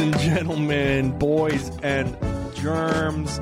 [0.00, 2.16] and gentlemen, boys and
[2.54, 3.38] germs.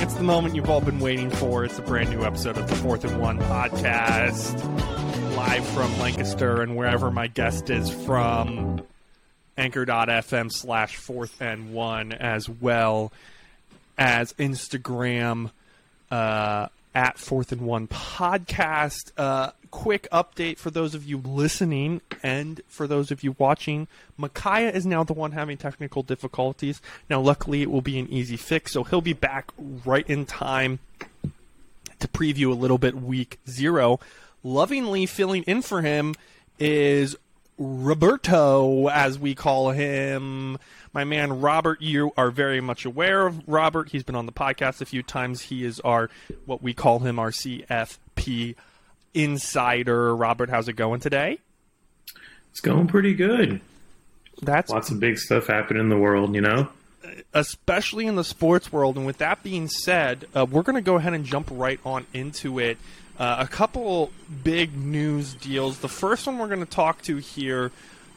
[0.00, 1.64] It's the moment you've all been waiting for.
[1.64, 6.76] It's a brand new episode of the Fourth and One podcast, live from Lancaster and
[6.76, 8.80] wherever my guest is from.
[9.58, 13.12] Anchor.fm slash Fourth and One, as well
[13.98, 15.50] as Instagram
[16.12, 19.12] uh, at Fourth and One podcast.
[19.18, 23.86] Uh, quick update for those of you listening and for those of you watching.
[24.16, 26.80] Micaiah is now the one having technical difficulties.
[27.10, 29.52] Now, luckily, it will be an easy fix, so he'll be back
[29.84, 30.78] right in time
[31.98, 34.00] to preview a little bit week zero.
[34.42, 36.14] Lovingly filling in for him
[36.58, 37.14] is
[37.58, 40.58] Roberto, as we call him.
[40.92, 43.90] My man Robert, you are very much aware of Robert.
[43.90, 45.42] He's been on the podcast a few times.
[45.42, 46.10] He is our,
[46.44, 48.54] what we call him, our CFP
[49.14, 50.14] insider.
[50.14, 51.38] Robert, how's it going today?
[52.50, 53.60] It's going pretty good.
[54.42, 56.68] That's Lots of big stuff happening in the world, you know?
[57.34, 58.96] especially in the sports world.
[58.96, 62.06] And with that being said, uh, we're going to go ahead and jump right on
[62.12, 62.78] into it.
[63.18, 64.10] Uh, a couple
[64.44, 65.78] big news deals.
[65.78, 67.72] The first one we're going to talk to here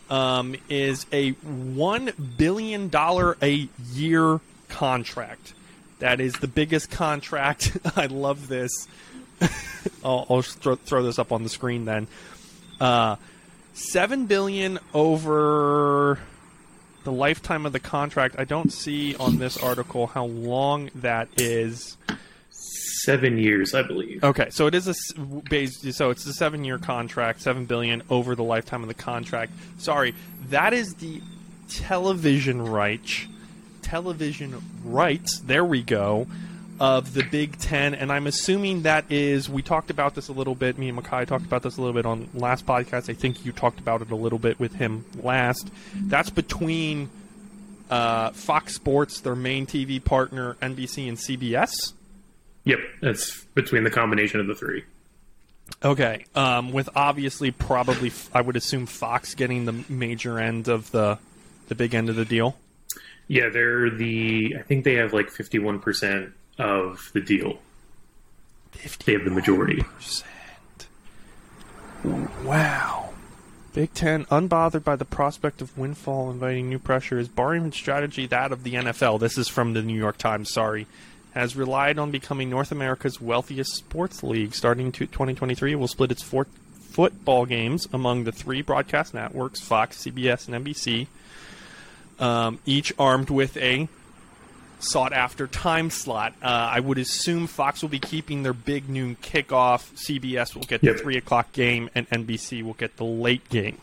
[0.09, 5.53] um, is a one billion dollar a year contract.
[6.00, 7.77] That is the biggest contract.
[7.95, 8.88] I love this.
[10.03, 12.08] I'll, I'll throw, throw this up on the screen then.
[12.80, 13.16] Uh,
[13.80, 16.20] Seven billion over
[17.05, 18.36] the lifetime of the contract.
[18.38, 21.95] I don't see on this article how long that is.
[23.09, 24.23] Seven years, I believe.
[24.23, 24.93] Okay, so it is a.
[24.93, 29.52] So it's a seven-year contract, seven billion over the lifetime of the contract.
[29.79, 30.13] Sorry,
[30.49, 31.19] that is the
[31.69, 33.25] television rights.
[33.81, 35.39] Television rights.
[35.39, 36.27] There we go.
[36.80, 39.49] Of the Big Ten, and I'm assuming that is.
[39.49, 40.77] We talked about this a little bit.
[40.77, 43.09] Me and Makai talked about this a little bit on last podcast.
[43.09, 45.71] I think you talked about it a little bit with him last.
[45.95, 47.09] That's between
[47.89, 51.93] uh, Fox Sports, their main TV partner, NBC, and CBS.
[52.69, 54.83] Yep, that's between the combination of the three.
[55.83, 61.17] Okay, um, with obviously probably I would assume Fox getting the major end of the
[61.67, 62.58] the big end of the deal.
[63.27, 64.55] Yeah, they're the.
[64.59, 67.58] I think they have like 51% of the deal.
[68.73, 69.83] They have the majority.
[72.43, 73.13] Wow.
[73.73, 78.52] Big Ten, unbothered by the prospect of windfall inviting new pressure, is barring strategy that
[78.52, 79.19] of the NFL.
[79.19, 80.85] This is from the New York Times, sorry.
[81.33, 84.55] Has relied on becoming North America's wealthiest sports league.
[84.55, 86.47] Starting to 2023, it will split its four
[86.81, 91.05] football games among the three broadcast networks Fox, CBS, and NBC,
[92.19, 93.87] um, each armed with a
[94.79, 96.33] sought after time slot.
[96.41, 99.91] Uh, I would assume Fox will be keeping their big noon kickoff.
[99.95, 100.97] CBS will get Yep.
[100.97, 103.77] the three o'clock game, and NBC will get the late game,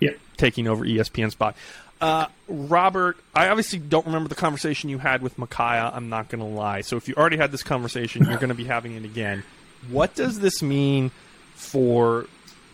[0.00, 0.12] Yeah.
[0.36, 1.56] taking over ESPN spot.
[2.02, 5.92] Uh, Robert, I obviously don't remember the conversation you had with Micaiah.
[5.94, 6.80] I'm not going to lie.
[6.80, 9.44] So if you already had this conversation, you're going to be having it again.
[9.88, 11.12] What does this mean
[11.54, 12.26] for,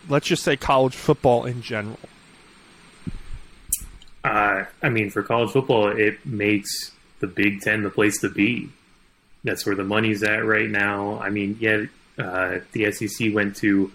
[0.08, 1.98] let's just say, college football in general?
[4.24, 8.70] Uh, I mean, for college football, it makes the Big Ten the place to be.
[9.44, 11.20] That's where the money's at right now.
[11.20, 11.84] I mean, yeah,
[12.18, 13.92] uh, the SEC went to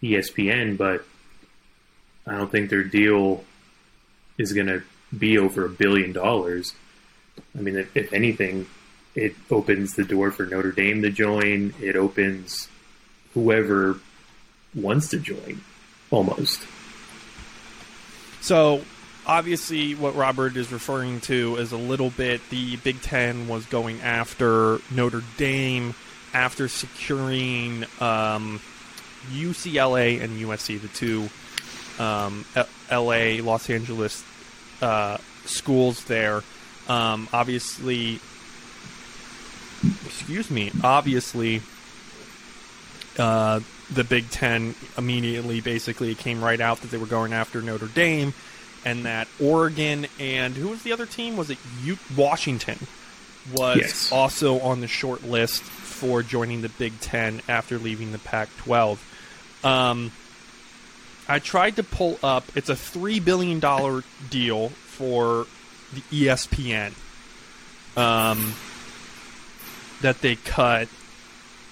[0.00, 1.04] ESPN, but
[2.24, 3.44] I don't think their deal
[4.40, 4.82] is going to
[5.16, 6.74] be over a billion dollars.
[7.56, 8.66] I mean, if, if anything,
[9.14, 11.74] it opens the door for Notre Dame to join.
[11.80, 12.68] It opens
[13.34, 13.98] whoever
[14.74, 15.60] wants to join,
[16.10, 16.62] almost.
[18.40, 18.82] So,
[19.26, 24.00] obviously, what Robert is referring to is a little bit the Big Ten was going
[24.00, 25.94] after Notre Dame
[26.32, 28.60] after securing um,
[29.32, 31.28] UCLA and USC, the two
[32.02, 32.44] um,
[32.90, 34.24] LA, Los Angeles
[34.82, 36.42] uh, schools there.
[36.88, 38.18] Um, obviously,
[40.06, 41.62] excuse me, obviously,
[43.18, 43.60] uh,
[43.92, 47.86] the Big Ten immediately basically it came right out that they were going after Notre
[47.88, 48.34] Dame,
[48.84, 51.36] and that Oregon and who was the other team?
[51.36, 52.78] Was it U- Washington?
[53.52, 54.12] Was Yes.
[54.12, 58.98] also on the short list for joining the Big Ten after leaving the Pac-12.
[59.64, 60.12] Um,
[61.30, 62.44] I tried to pull up.
[62.56, 65.46] It's a three billion dollar deal for
[65.94, 66.92] the ESPN.
[67.96, 68.54] Um,
[70.00, 70.88] that they cut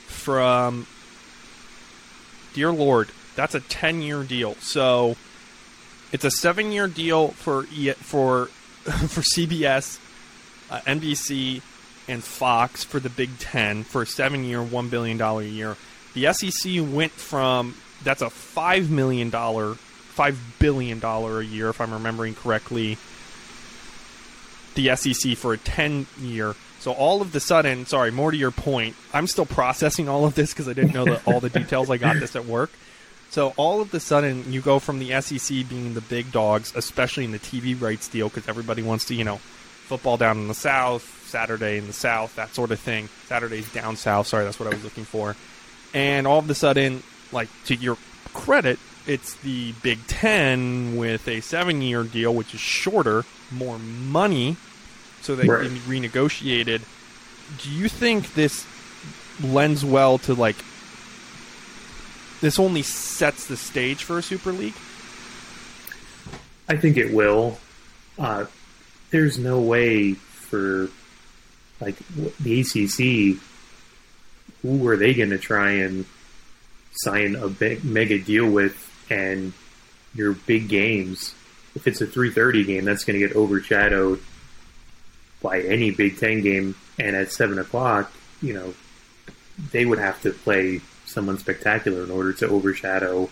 [0.06, 0.87] from.
[2.55, 4.55] Dear Lord, that's a ten-year deal.
[4.56, 5.16] So,
[6.12, 8.46] it's a seven-year deal for for
[8.82, 9.99] for CBS,
[10.70, 11.62] uh, NBC,
[12.06, 15.76] and Fox for the Big Ten for a seven-year, one billion dollar a year.
[16.14, 21.80] The SEC went from that's a five million dollar, five billion dollar a year, if
[21.80, 22.98] I'm remembering correctly,
[24.74, 26.54] the SEC for a 10 year.
[26.80, 30.34] So all of the sudden, sorry, more to your point, I'm still processing all of
[30.34, 31.90] this because I didn't know all the details.
[31.90, 32.70] I got this at work.
[33.30, 37.24] So all of the sudden, you go from the SEC being the big dogs, especially
[37.24, 40.54] in the TV rights deal, because everybody wants to, you know, football down in the
[40.54, 43.08] South, Saturday in the South, that sort of thing.
[43.26, 44.26] Saturdays down South.
[44.26, 45.36] Sorry, that's what I was looking for.
[45.92, 47.02] And all of a sudden,
[47.32, 47.96] like to your
[48.34, 54.56] credit, it's the Big Ten with a seven-year deal, which is shorter, more money,
[55.22, 55.62] so they Right.
[55.64, 56.82] can be renegotiated.
[57.62, 58.66] Do you think this
[59.42, 60.56] lends well to like?
[62.40, 64.74] This only sets the stage for a Super League.
[66.69, 67.58] I think it will.
[68.19, 68.44] Uh,
[69.10, 70.88] there's no way for
[71.81, 71.96] like
[72.40, 73.40] the ACC.
[74.62, 76.04] Who are they going to try and
[76.98, 78.84] sign a big mega deal with?
[79.10, 79.52] And
[80.14, 81.34] your big games,
[81.74, 84.20] if it's a 3:30 game, that's going to get overshadowed
[85.42, 86.74] by any Big Ten game.
[86.98, 88.12] And at seven o'clock,
[88.42, 88.74] you know,
[89.72, 93.30] they would have to play someone spectacular in order to overshadow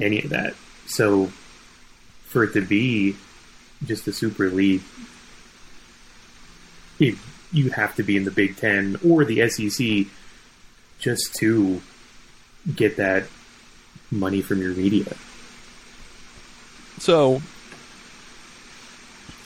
[0.00, 0.54] any of that.
[0.86, 1.26] So
[2.26, 3.16] for it to be
[3.84, 4.82] just the Super League,
[6.98, 7.16] you
[7.52, 10.06] you have to be in the Big Ten or the SEC
[10.98, 11.80] just to
[12.74, 13.26] get that
[14.10, 15.14] money from your media.
[16.98, 17.42] So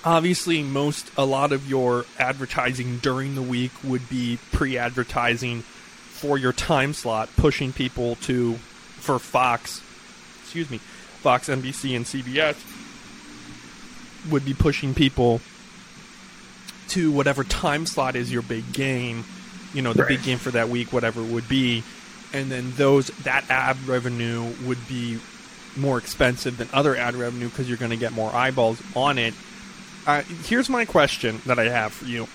[0.04, 6.52] obviously most a lot of your advertising during the week would be pre-advertising for your
[6.52, 9.80] time slot pushing people to for Fox
[10.40, 12.56] excuse me Fox NBC and CBS
[14.30, 15.40] would be pushing people
[16.88, 19.24] to whatever time slot is your big game
[19.72, 21.82] you know the big game for that week whatever it would be
[22.32, 25.18] and then those that ad revenue would be
[25.76, 29.34] more expensive than other ad revenue because you're going to get more eyeballs on it.
[30.06, 32.26] Uh, here's my question that I have for you.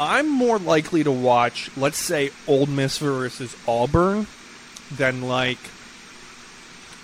[0.00, 4.26] I'm more likely to watch, let's say, Ole Miss versus Auburn
[4.90, 5.58] than like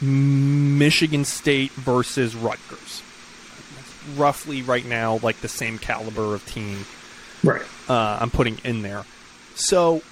[0.01, 3.03] Michigan State versus Rutgers.
[3.77, 6.87] That's roughly right now like the same caliber of team
[7.43, 7.63] Right.
[7.89, 9.05] uh, I'm putting in there.
[9.55, 10.03] So,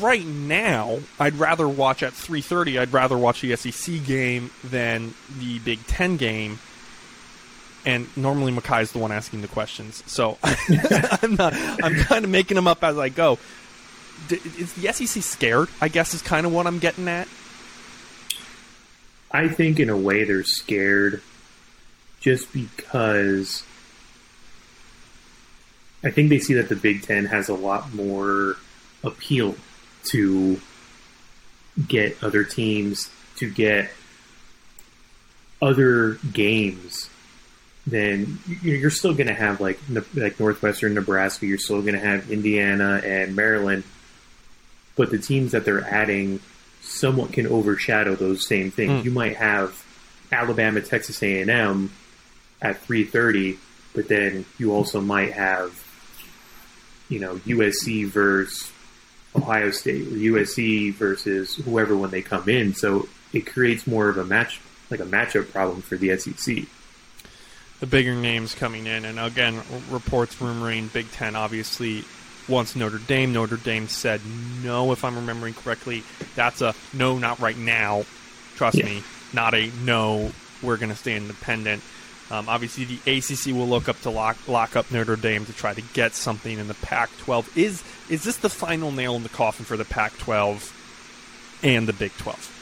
[0.00, 2.78] right now, I'd rather watch at 3:30.
[2.78, 6.58] I'd rather watch the SEC game than the Big Ten game.
[7.84, 11.52] And normally Makai's the one asking the questions, so I'm not.
[11.54, 13.38] I'm kind of making them up as I go.
[14.28, 15.68] D- is the SEC scared?
[15.80, 17.26] I guess is kind of what I'm getting at.
[19.32, 21.22] I think in a way they're scared
[22.20, 23.64] just because
[26.04, 28.56] I think they see that the Big Ten has a lot more
[29.04, 29.54] appeal
[30.04, 30.60] to
[31.88, 33.90] get other teams to get
[35.60, 37.08] other games
[37.86, 39.78] then you- you're still going to have like
[40.14, 43.84] like Northwestern Nebraska you're still going to have Indiana and Maryland
[44.96, 46.40] but the teams that they're adding
[46.82, 48.90] somewhat can overshadow those same things.
[48.90, 49.04] Mm.
[49.04, 49.82] You might have
[50.30, 51.90] Alabama, Texas A&M
[52.60, 53.56] at 3:30,
[53.94, 55.72] but then you also might have
[57.08, 58.70] you know USC versus
[59.36, 62.74] Ohio State or USC versus whoever when they come in.
[62.74, 64.60] So it creates more of a match
[64.90, 66.64] like a matchup problem for the SEC.
[67.80, 69.04] the bigger names coming in.
[69.06, 69.60] And again,
[69.90, 72.04] reports rumoring Big Ten obviously
[72.48, 73.32] wants Notre Dame.
[73.32, 74.20] Notre Dame said
[74.62, 76.02] no, if I'm remembering correctly.
[76.36, 78.04] That's a no, not right now.
[78.56, 78.84] Trust Yeah.
[78.86, 80.30] me, not a no.
[80.62, 81.82] We're going to stay independent.
[82.32, 85.74] Um, obviously, the ACC will look up to lock lock up Notre Dame to try
[85.74, 87.56] to get something in the Pac-12.
[87.58, 90.72] Is is this the final nail in the coffin for the Pac-12
[91.62, 92.58] and the Big 12?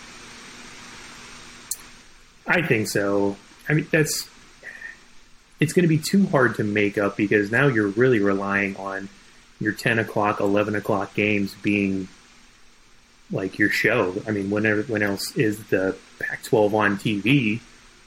[2.49, 3.37] I think so.
[3.69, 4.29] I mean, that's
[5.61, 9.09] it's going to be too hard to make up because now you're really relying on
[9.61, 12.09] your 10 o'clock, 11 o'clock games being
[13.31, 14.21] like your show.
[14.27, 17.61] I mean, whenever when else is the Pac-12 on TV?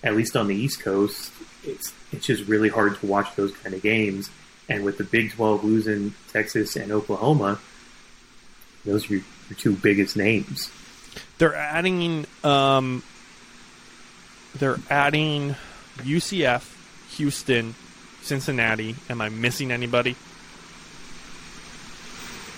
[0.04, 1.32] At least on the East Coast,
[1.64, 4.30] it's it's just really hard to watch those kind of games.
[4.70, 7.60] And with the Big 12 losing Texas and Oklahoma,
[8.86, 10.72] those are your, your two biggest names.
[11.38, 13.04] They're adding um,
[14.56, 15.56] they're adding
[15.98, 16.74] UCF,
[17.18, 17.76] Houston,
[18.22, 18.96] Cincinnati.
[19.10, 20.16] Am I missing anybody?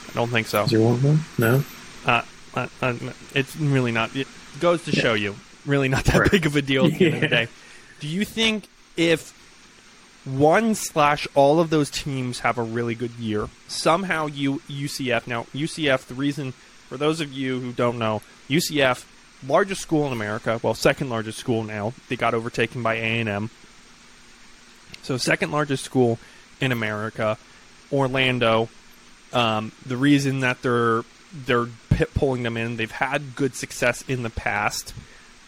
[0.09, 0.63] I don't think so.
[0.63, 1.25] Is there one them?
[1.37, 1.63] No.
[2.05, 2.21] Uh,
[2.55, 2.93] uh, uh,
[3.33, 4.15] it's really not.
[4.15, 4.27] It
[4.59, 5.35] goes to show you,
[5.65, 6.31] really not that Right.
[6.31, 7.47] big of a deal at the end of the day.
[7.99, 9.33] Do you think if
[10.25, 15.43] one slash all of those teams have a really good year, somehow you UCF now
[15.53, 16.51] UCF the reason
[16.89, 19.05] for those of you who don't know UCF
[19.47, 21.93] largest school in America, well second largest school now.
[22.09, 23.49] They got overtaken by A and M.
[25.01, 26.17] So, second largest school
[26.59, 27.37] in America,
[27.91, 28.69] Orlando.
[29.33, 31.67] Um, the reason that they're they're
[32.13, 34.93] pulling them in, they've had good success in the past,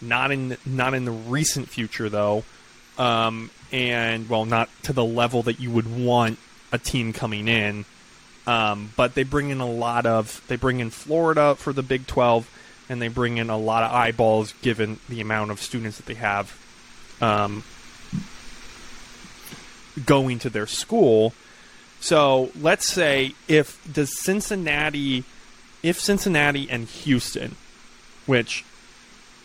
[0.02, 2.44] not in not in the recent future though,
[2.98, 6.40] um, and well, not to the level that you would want
[6.72, 7.86] a team coming in.
[8.46, 12.08] Um, but they bring in a lot of they bring in Florida for the Big
[12.08, 12.50] Twelve,
[12.88, 16.14] and they bring in a lot of eyeballs given the amount of students that they
[16.14, 16.58] have
[17.20, 17.64] um,
[20.06, 21.34] going to their school.
[22.00, 25.26] So let's say if does Cincinnati,
[25.84, 27.56] if Cincinnati and Houston,
[28.26, 28.64] which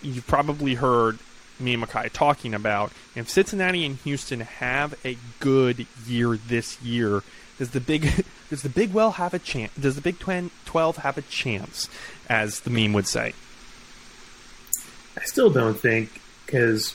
[0.01, 1.19] you've probably heard
[1.63, 7.23] me and Makai talking about, if Cincinnati and Houston have a good year this year,
[7.59, 9.73] does the big does the Big Well have a chance?
[9.75, 11.89] Does the Big Twelve have a chance,
[12.29, 13.35] as the meme would say?
[15.17, 16.95] I still don't think because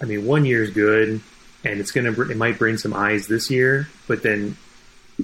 [0.00, 1.20] I mean one year is good,
[1.64, 4.56] and it's gonna it might bring some eyes this year, but then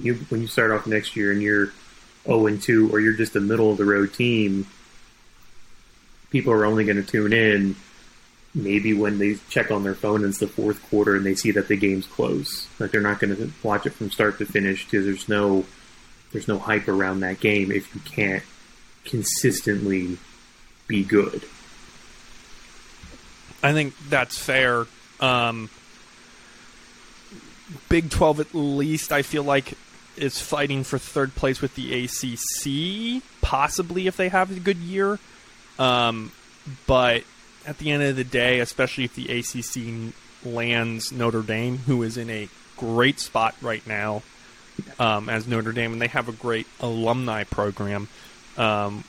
[0.01, 1.71] you when you start off next year and you're
[2.25, 4.67] 0 and 2 or you're just a middle of the road team,
[6.31, 7.75] people are only going to tune in
[8.55, 11.51] maybe when they check on their phone and it's the fourth quarter and they see
[11.51, 12.67] that the game's close.
[12.79, 15.65] Like they're not going to watch it from start to finish because there's no
[16.31, 18.43] there's no hype around that game if you can't
[19.03, 20.17] consistently
[20.87, 21.43] be good.
[23.61, 24.85] I think that's fair.
[25.19, 25.69] Um,
[27.89, 29.73] Big 12 at least I feel like
[30.17, 35.19] is fighting for third place with the ACC, possibly if they have a good year.
[35.77, 36.31] Um,
[36.87, 37.23] but
[37.67, 40.13] at the end of the day, especially if the ACC
[40.45, 44.21] lands Notre Dame, who is in a great spot right now
[44.99, 48.07] um, as Notre Dame, and they have a great alumni program,
[48.57, 49.03] um,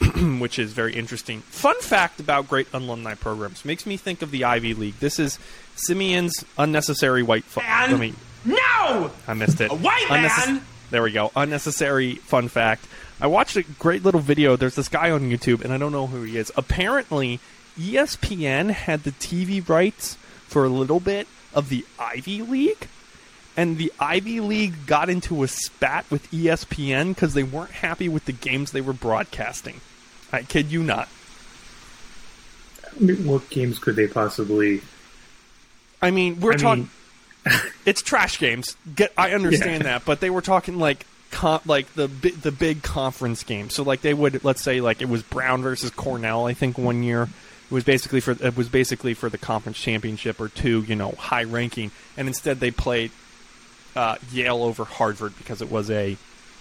[0.40, 1.40] which is very interesting.
[1.42, 4.98] Fun fact about great alumni programs makes me think of the Ivy League.
[5.00, 5.38] This is
[5.76, 7.44] Simeon's unnecessary white.
[7.44, 9.70] Fu- I mean, no, I missed it.
[9.70, 10.62] A white Unnecess- man.
[10.90, 11.32] There we go.
[11.34, 12.86] Unnecessary fun fact.
[13.20, 14.54] I watched a great little video.
[14.54, 16.52] There's this guy on YouTube, and I don't know who he is.
[16.56, 17.40] Apparently,
[17.78, 20.14] ESPN had the TV rights
[20.46, 22.88] for a little bit of the Ivy League,
[23.56, 28.26] and the Ivy League got into a spat with ESPN because they weren't happy with
[28.26, 29.80] the games they were broadcasting.
[30.32, 31.08] I kid you not.
[32.98, 34.82] What games could they possibly?
[36.00, 36.90] I mean, we're talking.
[37.86, 38.76] it's trash games.
[38.94, 39.98] Get I understand yeah.
[39.98, 43.70] that, but they were talking like com- like the the big conference game.
[43.70, 46.46] So like they would let's say like it was Brown versus Cornell.
[46.46, 47.28] I think one year
[47.68, 50.82] it was basically for it was basically for the conference championship or two.
[50.82, 53.10] You know, high ranking, and instead they played
[53.96, 56.16] uh, Yale over Harvard because it was a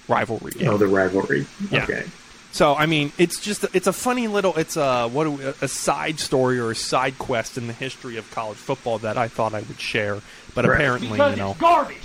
[0.07, 0.51] rivalry.
[0.51, 0.69] Game.
[0.69, 1.45] Oh, the rivalry.
[1.69, 1.83] Yeah.
[1.83, 2.05] Okay.
[2.51, 6.19] So I mean, it's just it's a funny little it's a what we, a side
[6.19, 9.59] story or a side quest in the history of college football that I thought I
[9.59, 10.21] would share,
[10.55, 10.75] but right.
[10.75, 11.97] apparently because you know garbage.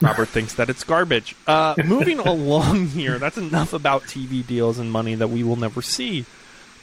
[0.00, 1.36] Robert thinks that it's garbage.
[1.46, 5.82] Uh, moving along here, that's enough about TV deals and money that we will never
[5.82, 6.24] see.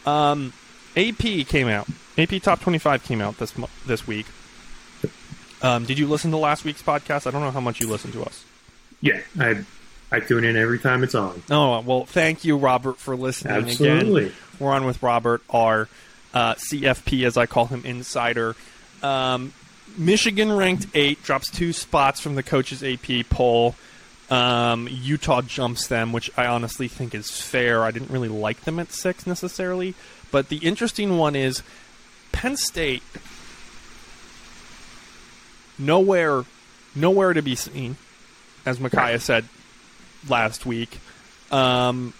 [0.05, 0.53] Um,
[0.97, 1.87] AP came out.
[2.17, 3.53] AP Top 25 came out this
[3.85, 4.25] this week.
[5.61, 7.27] Um, did you listen to last week's podcast?
[7.27, 8.43] I don't know how much you listened to us.
[9.01, 9.63] Yeah, I
[10.11, 11.43] I tune in every time it's on.
[11.49, 14.25] Oh well, thank you, Robert, for listening Absolutely.
[14.25, 14.35] again.
[14.59, 15.87] We're on with Robert, our
[16.33, 18.55] uh, CFP, as I call him, insider.
[19.03, 19.53] Um,
[19.97, 23.75] Michigan ranked eight, drops two spots from the coaches AP poll.
[24.29, 27.83] Um, Utah jumps them, which I honestly think is fair.
[27.83, 29.93] I didn't really like them at six necessarily,
[30.31, 31.63] but the interesting one is
[32.31, 33.03] Penn State.
[35.79, 36.43] Nowhere,
[36.95, 37.97] nowhere to be seen,
[38.65, 39.45] as Micaiah said
[40.27, 40.99] last week.
[41.51, 42.13] Um,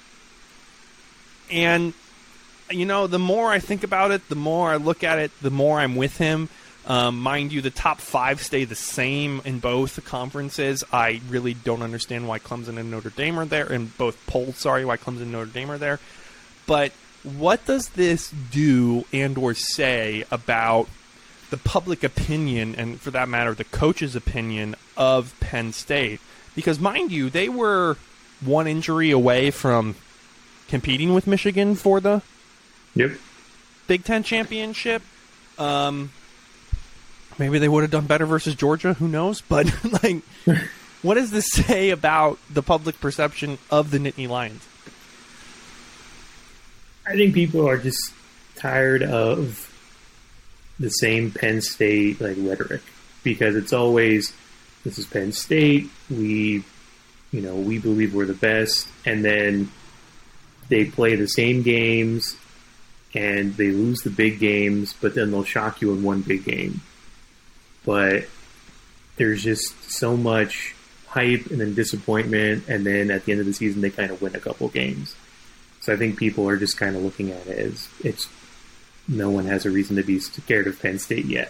[1.51, 1.93] and,
[2.69, 5.49] you know, the more I think about it, the more I look at it, the
[5.49, 6.49] more I'm with him.
[6.85, 10.85] Um, mind you, the top five stay the same in both conferences.
[10.93, 14.85] I really don't understand why Clemson and Notre Dame are there, in both polls, sorry,
[14.85, 15.99] why Clemson and Notre Dame are there.
[16.65, 16.93] But
[17.24, 20.88] what does this do and or say about
[21.50, 26.19] the public opinion, and for that matter, the coach's opinion of Penn State?
[26.55, 27.97] Because, mind you, they were
[28.41, 29.95] one injury away from
[30.67, 32.21] competing with Michigan for the
[32.95, 33.12] yep.
[33.88, 35.01] Big Ten championship.
[35.57, 36.12] Um,
[37.39, 38.93] maybe they would have done better versus Georgia.
[38.93, 39.41] Who knows?
[39.50, 40.24] But like,
[41.01, 44.65] what does this say about the public perception of the Nittany Lions?
[47.07, 48.13] I think people are just
[48.55, 49.73] tired of
[50.77, 52.81] the same Penn State like rhetoric
[53.23, 54.33] because it's always
[54.83, 55.89] this is Penn State.
[56.09, 56.63] We,
[57.31, 59.71] you know, we believe we're the best, and then
[60.67, 62.35] they play the same games
[63.15, 66.81] and they lose the big games, but then they'll shock you in one big game.
[67.85, 68.25] But
[69.15, 70.75] there's just so much
[71.07, 74.21] hype and then disappointment, and then at the end of the season they kind of
[74.21, 75.15] win a couple games.
[75.88, 78.27] So I think people are just kind of looking at it as it's
[79.08, 81.50] no one has a reason to be scared of Penn State yet.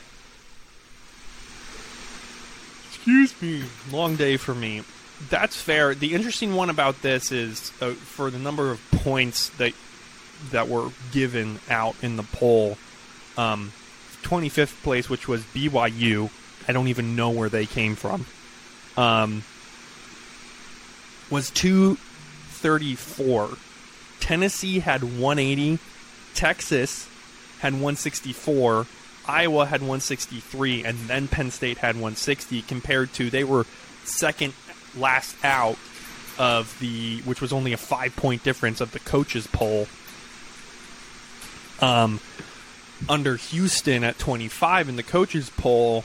[2.85, 3.63] Excuse me.
[3.91, 4.83] Long day for me.
[5.31, 5.95] That's fair.
[5.95, 9.73] The interesting one about this is uh, for the number of points that
[10.51, 12.77] that were given out in the poll.
[13.39, 13.71] Um,
[14.21, 16.29] 25th place, which was BYU.
[16.67, 18.27] I don't even know where they came from.
[18.97, 19.41] Um,
[21.31, 23.57] was 234.
[24.19, 25.79] Tennessee had 180.
[26.33, 27.07] Texas
[27.59, 28.85] had 164.
[29.27, 32.61] Iowa had 163, and then Penn State had 160.
[32.63, 33.65] Compared to they were
[34.05, 34.53] second
[34.95, 35.77] last out
[36.37, 39.87] of the, which was only a five point difference of the coaches poll.
[41.79, 42.19] Um,
[43.07, 46.03] under Houston at 25 in the coaches poll.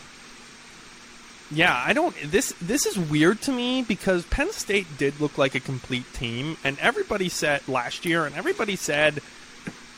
[1.55, 5.55] Yeah, I don't this this is weird to me because Penn State did look like
[5.55, 9.21] a complete team and everybody said last year and everybody said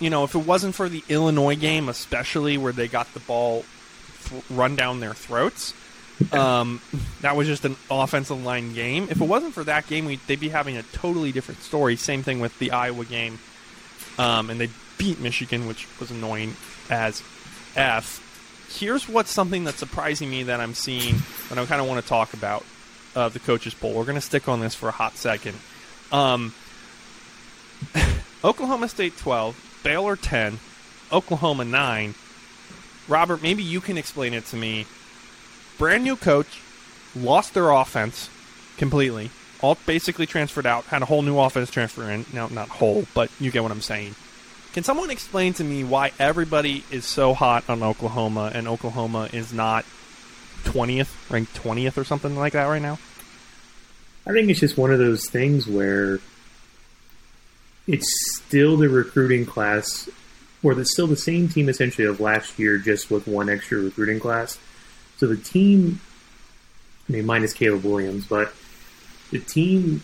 [0.00, 3.64] you know, if it wasn't for the Illinois game especially where they got the ball
[4.24, 5.72] th- run down their throats,
[6.32, 6.80] um,
[7.20, 9.08] that was just an offensive line game.
[9.10, 11.96] If it wasn't for that game, we, they'd be having a totally different story.
[11.96, 13.38] Same thing with the Iowa game.
[14.18, 16.54] Um, and they beat Michigan, which was annoying
[16.88, 17.22] as
[17.76, 18.20] F.
[18.74, 21.16] Here's what's something that's surprising me that I'm seeing,
[21.50, 22.64] and I kind of want to talk about
[23.14, 23.94] uh, the coaches poll.
[23.94, 25.56] We're going to stick on this for a hot second.
[26.10, 26.54] Um,
[28.44, 30.58] Oklahoma State 12, Baylor 10,
[31.12, 32.14] Oklahoma 9.
[33.06, 34.86] Robert, maybe you can explain it to me.
[35.78, 36.60] Brand new coach,
[37.14, 38.28] lost their offense
[38.76, 39.30] completely.
[39.60, 42.26] All basically transferred out, had a whole new offense transfer in.
[42.32, 44.14] Now, not whole, but you get what I'm saying.
[44.74, 49.52] Can someone explain to me why everybody is so hot on Oklahoma and Oklahoma is
[49.52, 49.84] not
[50.64, 52.98] 20th, ranked 20th or something like that right now?
[54.26, 56.18] I think it's just one of those things where
[57.86, 60.08] it's still the recruiting class,
[60.64, 64.18] or it's still the same team essentially of last year, just with one extra recruiting
[64.18, 64.58] class.
[65.18, 66.00] So the team,
[67.08, 68.52] I mean, minus Caleb Williams, but
[69.30, 70.02] the team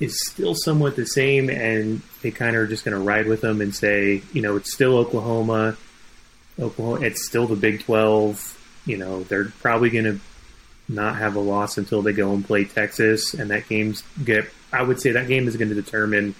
[0.00, 3.40] is still somewhat the same, and they kind of are just going to ride with
[3.40, 5.76] them and say, you know, it's still Oklahoma.
[6.58, 8.60] Oklahoma, it's still the Big Twelve.
[8.86, 10.20] You know, they're probably going to
[10.88, 14.46] not have a loss until they go and play Texas, and that game's get.
[14.72, 16.34] I would say that game is going to determine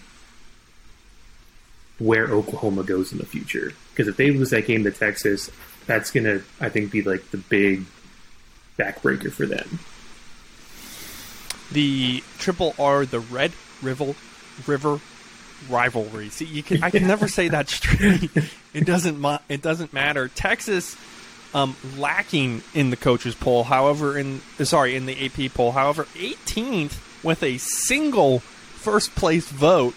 [1.98, 3.72] where Oklahoma goes in the future.
[3.90, 5.50] Because if they lose that game to Texas,
[5.86, 7.84] that's going to, I think, be like the big
[8.76, 9.78] backbreaker for them.
[11.74, 14.14] The Triple R, the Red River
[14.66, 15.00] River
[15.68, 16.30] rivalry.
[16.30, 18.30] See, you can I can never say that straight.
[18.74, 20.26] It doesn't it doesn't matter.
[20.26, 20.96] Texas
[21.54, 23.62] um, lacking in the coaches poll.
[23.62, 25.70] However, in sorry in the AP poll.
[25.70, 29.94] However, 18th with a single first place vote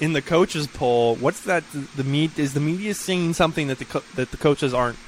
[0.00, 1.14] in the coaches poll.
[1.16, 1.62] What's that?
[1.96, 4.98] The, meat is the media seeing something that the co- that the coaches aren't.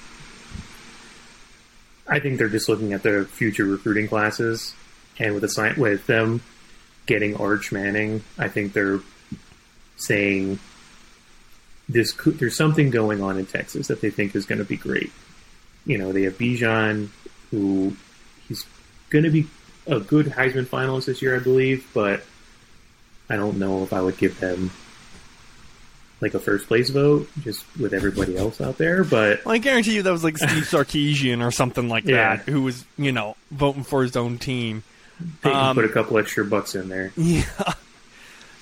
[2.07, 4.75] I think they're just looking at their future recruiting classes,
[5.19, 6.43] and with the with them
[7.07, 9.01] getting Arch Manning, I think they're
[9.97, 10.59] saying
[11.89, 15.13] this there's something going on in Texas that they think is going to be great.
[15.85, 17.09] You know, they have Bijan,
[17.51, 17.97] who
[18.49, 18.65] he's
[19.11, 19.47] going to be
[19.87, 22.23] a good Heisman finalist this year, I believe, but
[23.29, 24.71] I don't know if I would give them
[26.21, 29.03] like a first place vote just with everybody else out there.
[29.03, 32.37] But well, I guarantee you that was like Steve Sarkisian or something like yeah.
[32.37, 34.85] that, who was you know voting for his own team.
[35.43, 37.13] They um, put a couple extra bucks in there.
[37.17, 37.75] Yeah.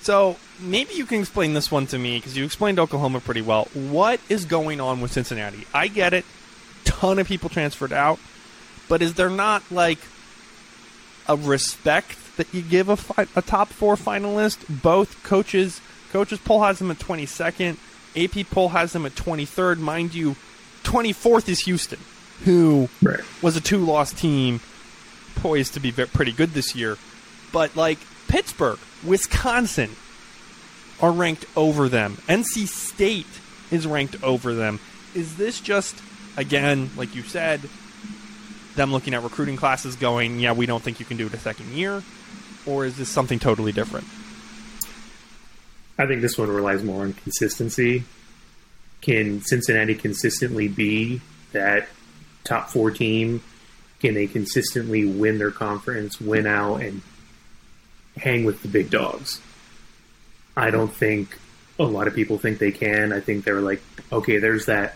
[0.01, 3.65] So maybe you can explain this one to me because you explained Oklahoma pretty well.
[3.73, 5.67] What is going on with Cincinnati?
[5.75, 6.25] I get it.
[6.85, 8.19] Ton of people transferred out,
[8.89, 9.99] but is there not like
[11.27, 14.81] a respect that you give a, fi- a top four finalist?
[14.81, 15.79] Both coaches,
[16.11, 17.77] coaches poll has them at twenty second.
[18.15, 19.79] AP poll has them at twenty third.
[19.79, 20.35] Mind you,
[20.83, 21.99] twenty fourth is Houston,
[22.43, 23.19] who right.
[23.43, 24.59] was a two loss team,
[25.41, 26.97] poised to be pretty good this year.
[27.51, 29.91] But like Pittsburgh, Wisconsin
[31.01, 32.15] are ranked over them.
[32.27, 33.25] NC State
[33.71, 34.79] is ranked over them.
[35.15, 36.01] Is this just,
[36.37, 37.61] again, like you said,
[38.75, 41.39] them looking at recruiting classes going, yeah, we don't think you can do it a
[41.39, 42.03] second year?
[42.65, 44.05] Or is this something totally different?
[45.97, 48.03] I think this one relies more on consistency.
[49.01, 51.87] Can Cincinnati consistently be that
[52.43, 53.43] top four team?
[54.01, 57.01] Can they consistently win their conference, win out, and
[58.17, 59.39] hang with the big dogs.
[60.55, 61.37] I don't think
[61.79, 63.13] a lot of people think they can.
[63.13, 64.95] I think they're like, okay, there's that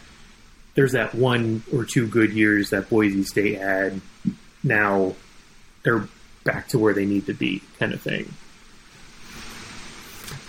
[0.76, 4.02] there's that one or two good years that Boise State had.
[4.64, 5.16] Now
[5.84, 6.08] they're
[6.44, 8.34] back to where they need to be, kind of thing.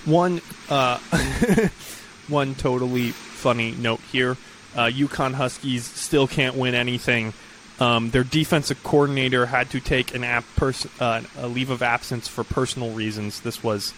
[0.04, 0.98] One, uh,
[2.28, 4.32] one totally funny note here:
[4.74, 7.32] uh, UConn Huskies still can't win anything.
[7.78, 12.26] Um, their defensive coordinator had to take an app pers- uh, a leave of absence
[12.26, 13.40] for personal reasons.
[13.40, 13.92] This was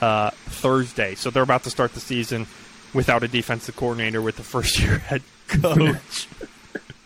[0.00, 2.46] uh, Thursday, so they're about to start the season
[2.94, 6.28] without a defensive coordinator with the first year head coach.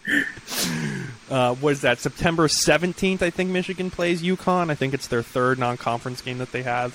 [1.31, 1.99] uh, what is that?
[1.99, 4.71] September 17th, I think Michigan plays UConn.
[4.71, 6.95] I think it's their third non conference game that they have.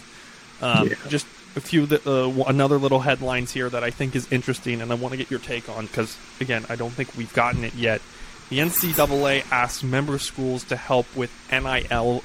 [0.62, 0.96] Um, Yeah.
[1.08, 1.26] Just
[1.56, 5.14] a few, uh, another little headlines here that I think is interesting, and I want
[5.14, 8.02] to get your take on because, again, I don't think we've gotten it yet.
[8.50, 12.24] The NCAA asks member schools to help with NIL,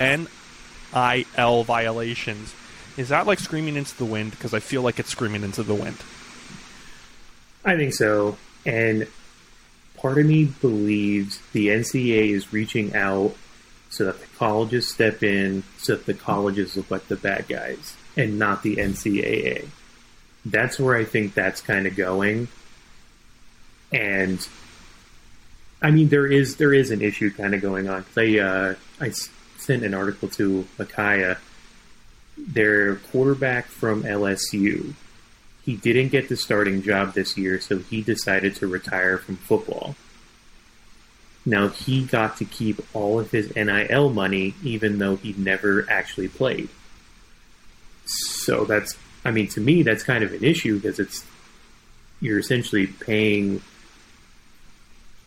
[0.00, 2.54] NIL violations.
[2.96, 4.30] Is that like screaming into the wind?
[4.30, 5.98] Because I feel like it's screaming into the wind.
[7.64, 8.38] I think so.
[8.64, 9.06] And
[9.96, 13.34] part of me believes the NCAA is reaching out
[13.90, 17.96] so that the colleges step in, so that the colleges look like the bad guys
[18.16, 19.68] and not the NCAA.
[20.44, 22.48] That's where I think that's kind of going.
[23.92, 24.46] And
[25.80, 28.04] I mean, there is there is an issue kind of going on.
[28.16, 31.38] I uh, I sent an article to Akaya.
[32.36, 34.94] Their quarterback from LSU
[35.68, 39.96] he didn't get the starting job this year, so he decided to retire from football.
[41.44, 46.28] Now he got to keep all of his NIL money, even though he never actually
[46.28, 46.70] played.
[48.06, 51.26] So that's, I mean, to me, that's kind of an issue because it's
[52.22, 53.60] you're essentially paying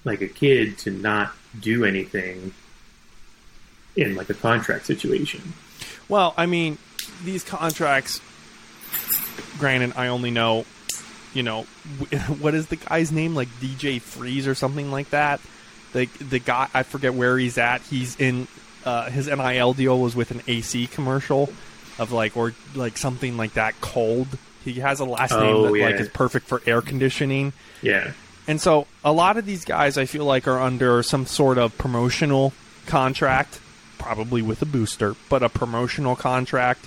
[0.04, 2.54] like a kid to not do anything
[3.96, 5.54] in like a contract situation.
[6.08, 6.78] Well, I mean,
[7.24, 8.20] these contracts.
[9.60, 10.66] Granted, I only know,
[11.34, 11.64] you know,
[12.40, 13.36] what is the guy's name?
[13.36, 15.40] Like DJ Freeze or something like that.
[15.94, 17.82] The the guy I forget where he's at.
[17.82, 18.48] He's in
[18.86, 21.52] uh, his NIL deal was with an AC commercial
[22.00, 23.80] of like or like something like that.
[23.82, 24.28] Cold.
[24.64, 27.54] He has a last name Oh, that like is perfect for air conditioning.
[27.82, 28.12] Yeah.
[28.52, 31.78] And so a lot of these guys I feel like are under some sort of
[31.78, 32.52] promotional
[32.86, 33.62] contract,
[33.98, 36.86] probably with a booster, but a promotional contract.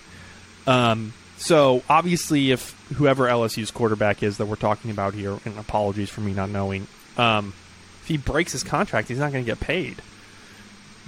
[0.67, 6.11] Um, so obviously if whoever LSU's quarterback is that we're talking about here, and apologies
[6.11, 7.55] for me not knowing, um,
[8.03, 10.03] if he breaks his contract, he's not going to get paid.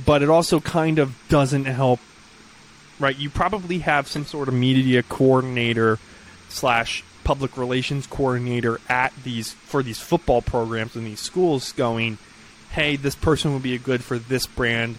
[0.07, 2.01] But it also kind of doesn't help,
[2.99, 3.15] right?
[3.15, 5.99] You probably have some sort of media coordinator
[6.49, 12.19] slash public relations coordinator at these for these football programs in these schools going,
[12.71, 14.97] hey, this person would be a good for this brand.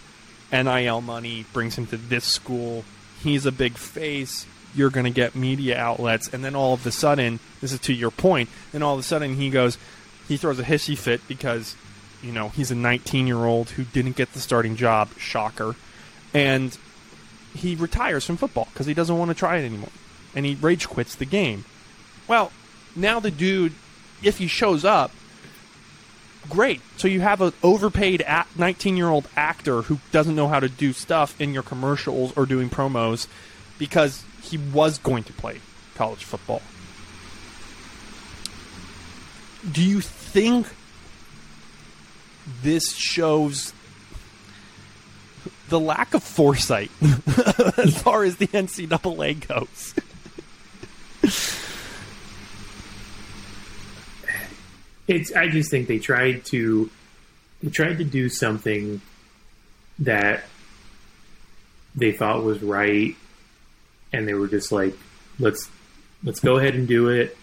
[0.52, 2.84] NIL money brings him to this school.
[3.24, 4.46] He's a big face.
[4.76, 6.28] You're going to get media outlets.
[6.34, 9.04] And then all of a sudden, this is to your point, and all of a
[9.04, 9.78] sudden he goes,
[10.28, 11.78] he throws a hissy fit because,
[12.22, 15.08] you know, he's a 19 year old who didn't get the starting job.
[15.18, 15.78] Shocker.
[16.34, 16.78] And
[17.56, 19.92] he retires from football because he doesn't want to try it anymore.
[20.36, 21.64] And he rage quits the game.
[22.28, 22.52] Well,
[22.96, 23.74] now the dude,
[24.22, 25.12] if he shows up,
[26.50, 26.82] great.
[26.98, 30.94] So you have an overpaid 19 year old actor who doesn't know how to do
[30.94, 33.28] stuff in your commercials or doing promos
[33.78, 35.60] because he was going to play
[35.96, 36.62] college football.
[39.70, 40.68] Do you think
[42.62, 43.74] this shows
[45.70, 46.92] the lack of foresight
[47.78, 49.94] as far as the NCAA goes?
[55.08, 55.34] It's.
[55.34, 56.90] I just think they tried to.
[57.62, 59.02] They tried to do something
[60.00, 60.44] that
[61.96, 63.16] they thought was right,
[64.14, 64.96] and they were just like,
[65.40, 65.70] "Let's
[66.24, 67.38] let's go ahead and do it,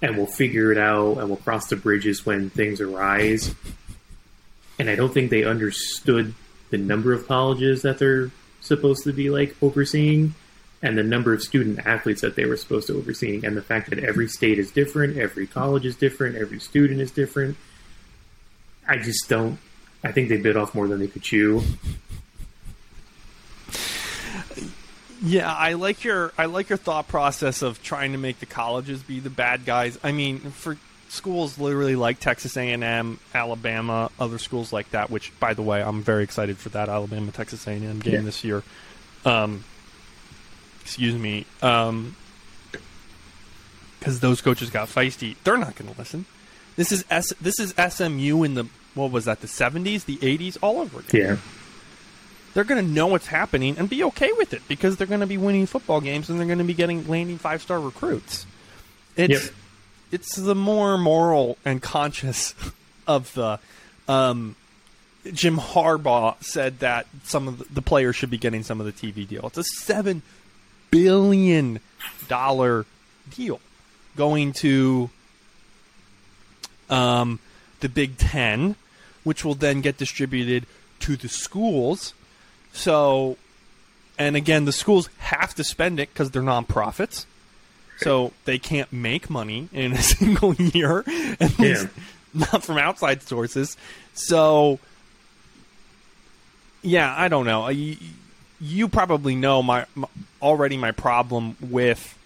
[0.00, 3.54] and we'll figure it out, and we'll cross the bridges when things arise."
[4.78, 6.34] And I don't think they understood
[6.70, 10.34] the number of colleges that they're supposed to be like overseeing
[10.82, 13.90] and the number of student athletes that they were supposed to oversee, and the fact
[13.90, 17.56] that every state is different, every college is different, every student is different.
[18.88, 19.58] I just don't.
[20.04, 21.62] I think they bit off more than they could chew.
[25.24, 29.02] Yeah, I like your I like your thought process of trying to make the colleges
[29.02, 29.96] be the bad guys.
[30.02, 30.76] I mean, for
[31.10, 35.10] schools literally like Texas A&M, Alabama, other schools like that.
[35.10, 38.20] Which, by the way, I'm very excited for that Alabama Texas A&M game Yeah.
[38.22, 38.64] this year.
[39.24, 39.62] Um,
[40.82, 41.46] excuse me,
[43.98, 45.36] because those coaches got feisty.
[45.44, 46.26] They're not going to listen.
[46.76, 47.32] This is S.
[47.40, 49.40] This is SMU in the what was that?
[49.40, 51.36] The 70s, the 80s, all over again Yeah,
[52.52, 55.26] they're going to know what's happening and be okay with it because they're going to
[55.26, 58.44] be winning football games and they're going to be getting landing five star recruits.
[59.16, 59.54] It's Yep.
[60.12, 62.54] it's the more moral and conscious
[63.06, 63.58] of the
[64.08, 64.56] um,
[65.32, 68.92] Jim Harbaugh said that some of the, the players should be getting some of the
[68.92, 69.46] TV deal.
[69.46, 70.20] It's a seven
[70.92, 71.80] billion
[72.28, 72.86] dollar
[73.34, 73.60] deal
[74.16, 75.10] going to
[76.88, 77.40] um,
[77.80, 78.76] the Big Ten,
[79.24, 80.66] which will then get distributed
[81.00, 82.14] to the schools.
[82.72, 83.36] So,
[84.18, 87.26] and again, the schools have to spend it because they're nonprofits.
[87.98, 91.04] So they can't make money in a single year,
[91.40, 91.88] at least
[92.34, 93.76] not from outside sources.
[94.14, 94.78] So,
[96.82, 97.68] yeah, I don't know.
[97.68, 97.96] You,
[98.62, 100.06] you probably know my, my
[100.40, 102.16] already my problem with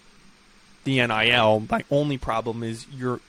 [0.83, 1.63] the NIL.
[1.69, 3.19] My only problem is you're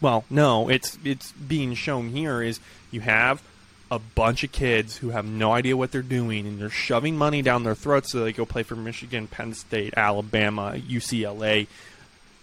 [0.00, 2.58] well, no, it's it's being shown here is
[2.90, 3.42] you have
[3.90, 7.42] a bunch of kids who have no idea what they're doing and they're shoving money
[7.42, 11.66] down their throats so they go play for Michigan, Penn State, Alabama, UCLA,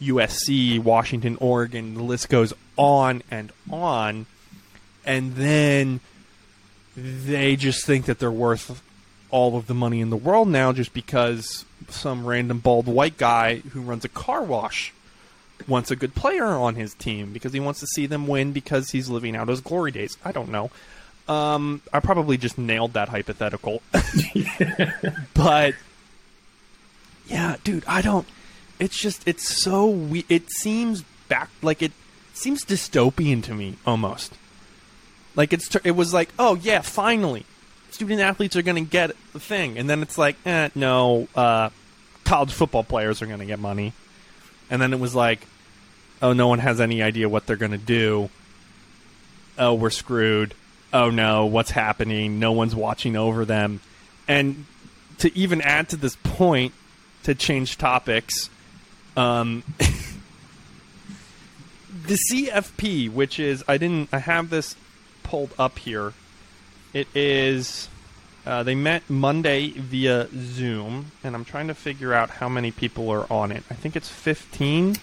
[0.02, 4.26] USC, Washington, Oregon, the list goes on and on.
[5.06, 6.02] And then
[6.98, 8.82] they just think that they're worth
[9.30, 13.58] all of the money in the world now just because some random bald white guy
[13.58, 14.94] who runs a car wash
[15.68, 18.92] wants a good player on his team because he wants to see them win because
[18.92, 20.18] he's living out his glory days.
[20.24, 20.72] I don't know.
[21.28, 23.82] Um, I probably just nailed that hypothetical.
[25.34, 25.76] but
[27.28, 28.28] yeah, dude, I don't.
[28.80, 30.26] It's just it's so we.
[30.30, 31.92] It seems back like it
[32.34, 34.36] seems dystopian to me almost.
[35.36, 37.46] Like it's it was like oh yeah finally
[37.92, 41.70] student athletes are going to get the thing, and then it's like eh no uh,
[42.24, 43.94] college football players are going to get money,
[44.70, 45.46] and then it was like
[46.22, 48.30] oh no one has any idea what they're going to do.
[49.58, 50.54] Oh we're screwed
[50.94, 52.40] oh no, what's happening?
[52.40, 53.82] No one's watching over them.
[54.28, 54.66] And
[55.20, 56.74] to even add to this point,
[57.24, 58.50] to change topics,
[59.16, 59.64] um,
[62.06, 64.76] the CFP, which is I didn't I have this
[65.24, 66.14] pulled up here.
[66.98, 67.90] It is
[68.44, 73.12] uh, they met Monday via Zoom, and I'm trying to figure out how many people
[73.12, 73.64] are on it.
[73.70, 74.96] I think it's 15.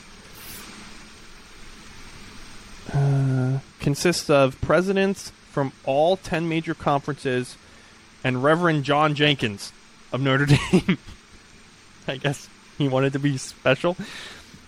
[2.93, 7.57] Uh, consists of presidents, from all 10 major conferences
[8.25, 9.73] and Reverend John Jenkins
[10.11, 10.99] of Notre Dame.
[12.09, 13.97] I guess he wanted to be special.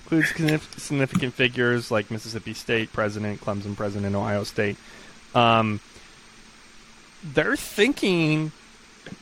[0.05, 0.29] Includes
[0.77, 4.77] significant figures like Mississippi State president, Clemson president, Ohio State.
[5.35, 5.81] Um,
[7.23, 8.53] they're thinking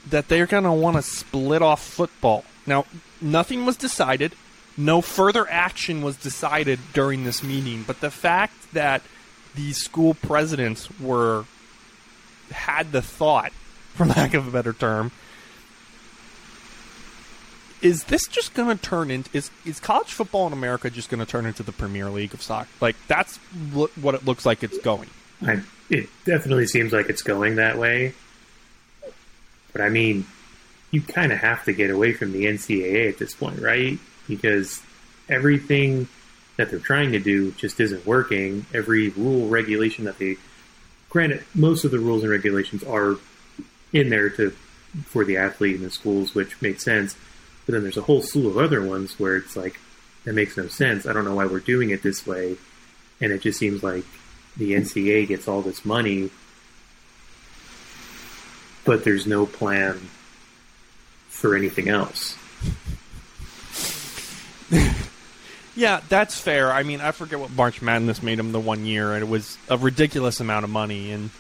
[0.08, 2.44] that they're going to want to split off football.
[2.66, 2.86] Now,
[3.20, 4.34] nothing was decided.
[4.76, 9.02] No further action was decided during this meeting, but the fact that
[9.54, 11.44] these school presidents were
[12.50, 13.52] had the thought,
[13.94, 15.12] for lack of a better term,
[17.82, 21.20] is this just going to turn into is is college football in America just going
[21.20, 22.68] to turn into the Premier League of soccer?
[22.80, 23.36] Like that's
[23.72, 25.10] what it looks like it's going.
[25.90, 28.14] It definitely seems like it's going that way.
[29.72, 30.26] But I mean,
[30.90, 33.98] you kind of have to get away from the NCAA at this point, right?
[34.28, 34.80] Because
[35.28, 36.08] everything
[36.56, 38.66] that they're trying to do just isn't working.
[38.72, 40.36] Every rule, regulation that they
[41.10, 43.16] granted, most of the rules and regulations are
[43.92, 44.50] in there to
[45.06, 47.16] for the athlete and the schools, which makes sense.
[47.66, 49.80] But then there's a whole slew of other ones where it's like
[50.24, 51.06] that makes no sense.
[51.06, 52.56] I don't know why we're doing it this way,
[53.20, 54.04] and it just seems like
[54.56, 56.30] the NCA gets all this money,
[58.84, 60.08] but there's no plan
[61.28, 62.36] for anything else.
[65.76, 66.72] Yeah, that's fair.
[66.72, 69.58] I mean, I forget what March Madness made them the one year, and it was
[69.68, 71.30] a ridiculous amount of money, and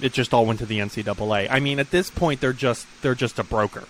[0.00, 1.48] it just all went to the NCAA.
[1.50, 3.84] I mean, at this point, they're just they're just a broker.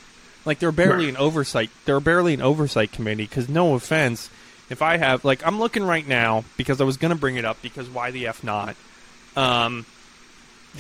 [0.45, 1.71] Like they're barely an oversight.
[1.85, 3.25] They're barely an oversight committee.
[3.25, 4.31] Because no offense,
[4.73, 7.63] if I have like I'm looking right now because I was to bring it up
[7.63, 8.75] because why the f not?
[9.37, 9.87] Um,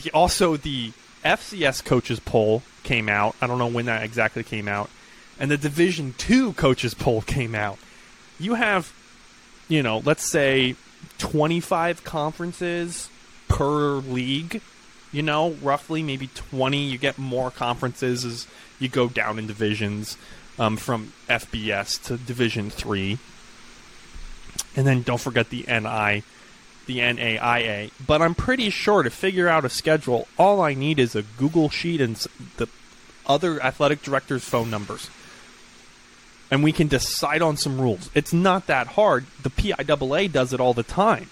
[0.03, 0.93] the, also the
[1.25, 3.37] FCS coaches poll came out.
[3.41, 4.91] I don't know when that exactly came out,
[5.39, 7.79] and the Division Two coaches poll came out
[8.43, 8.93] you have,
[9.69, 10.75] you know, let's say
[11.19, 13.09] 25 conferences
[13.49, 14.61] per league,
[15.13, 16.79] you know, roughly maybe 20.
[16.79, 18.47] You get more conferences as
[18.79, 20.17] you go down in divisions
[20.59, 23.19] um, from FBS to Division 3.
[24.77, 26.23] And then don't forget the NI,
[26.87, 27.91] the NAIA.
[28.07, 31.69] But I'm pretty sure to figure out a schedule, all I need is a Google
[31.69, 32.17] Sheet and
[32.57, 32.69] the
[33.27, 35.09] other athletic directors' phone numbers
[36.53, 38.11] and we can decide on some rules.
[38.15, 39.25] It's not that hard.
[39.43, 41.31] The PIAA does it all the time.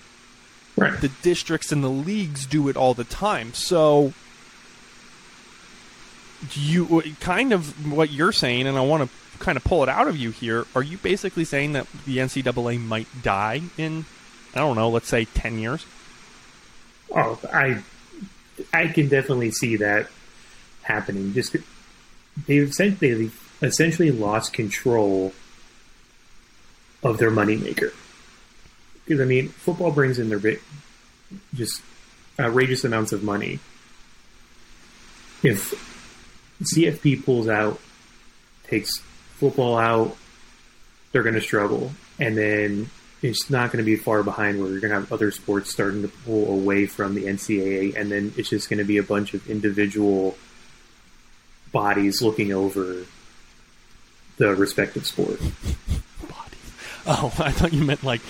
[0.79, 0.98] Right.
[0.98, 3.53] The districts and the leagues do it all the time.
[3.53, 4.14] So
[6.55, 10.07] you kind of what you're saying, and I want to kind of pull it out
[10.07, 10.66] of you here.
[10.74, 14.05] Are you basically saying that the NCAA might die in,
[14.55, 15.85] I don't know, let's say ten years?
[17.11, 17.83] Oh, I
[18.72, 20.09] I can definitely see that
[20.83, 21.33] happening.
[21.33, 21.57] Just
[22.46, 23.31] they've essentially,
[23.62, 25.33] essentially lost control
[27.03, 27.92] of their moneymaker.
[29.05, 30.57] Because I mean, football brings in their
[31.55, 31.83] just
[32.38, 33.59] outrageous amounts of money.
[35.42, 35.72] If
[36.62, 37.81] CFP pulls out,
[38.64, 39.03] takes
[39.40, 40.16] football out,
[41.12, 42.88] they're going to struggle, and then
[43.22, 46.03] it's not going to be far behind where you're going to have other sports starting
[46.03, 49.35] to pull away from the NCAA, and then it's just going to be a bunch
[49.35, 50.37] of individual
[51.72, 53.05] bodies looking over
[54.38, 55.38] the respective sport.
[55.38, 56.72] Bodies.
[57.07, 58.20] Oh, I thought you meant like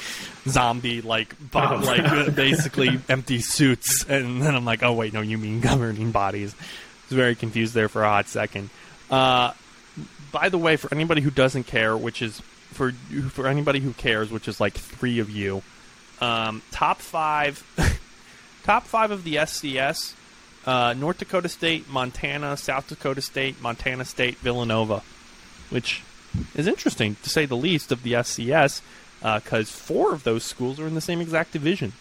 [0.49, 1.77] zombie, like bo- Oh.
[1.85, 6.11] like uh, basically empty suits, and then I'm like, oh wait, no, you mean governing
[6.13, 6.55] bodies.
[6.55, 6.65] I
[7.11, 8.71] was very confused there for a hot second.
[9.11, 9.53] Uh,
[10.33, 12.41] by the way, for anybody who doesn't care, which is
[12.73, 12.93] for
[13.31, 15.63] for anybody who cares, which is like three of you,
[16.21, 17.65] um, top five,
[18.63, 20.15] top five of the FCS:
[20.67, 25.03] uh, North Dakota State, Montana, South Dakota State, Montana State, Villanova,
[25.71, 26.03] which
[26.55, 28.83] is interesting to say the least of the FCS,
[29.21, 31.93] because four of those schools are in the same exact division.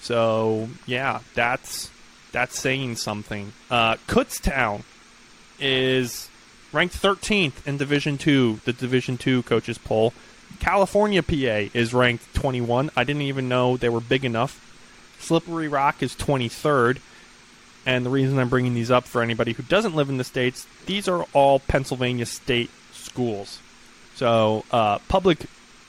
[0.00, 1.90] So yeah, that's
[2.32, 3.52] that's saying something.
[3.70, 4.82] Uh, Kutztown
[5.60, 6.27] is
[6.72, 10.12] ranked 13th in Division Two, the Division Two coaches poll.
[10.60, 12.90] California, PA is ranked 21.
[12.96, 14.64] I didn't even know they were big enough.
[15.18, 16.98] Slippery Rock is 23rd.
[17.86, 20.66] And the reason I'm bringing these up for anybody who doesn't live in the states,
[20.86, 23.60] these are all Pennsylvania state schools.
[24.14, 25.46] So uh, public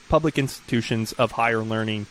[0.08, 2.08] public institutions of higher learning.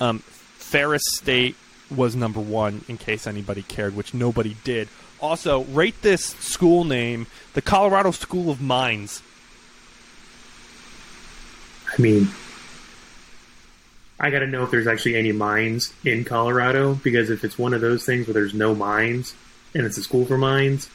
[0.00, 1.56] Um, Ferris State
[1.94, 4.88] was number one, in case anybody cared, which nobody did.
[5.28, 9.22] Also, rate this school name the Colorado School of Mines.
[11.96, 12.28] I mean,
[14.20, 17.72] I got to know if there's actually any mines in Colorado because if it's one
[17.72, 19.34] of those things where there's no mines
[19.74, 20.90] and it's a school for mines,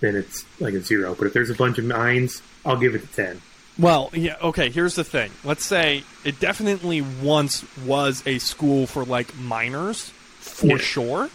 [0.00, 1.14] then it's like a zero.
[1.14, 3.40] But if there's a bunch of mines, I'll give it a ten.
[3.78, 5.30] Well, yeah, okay, here's the thing.
[5.42, 10.76] Let's say it definitely once was a school for like miners for Yeah.
[10.76, 11.30] sure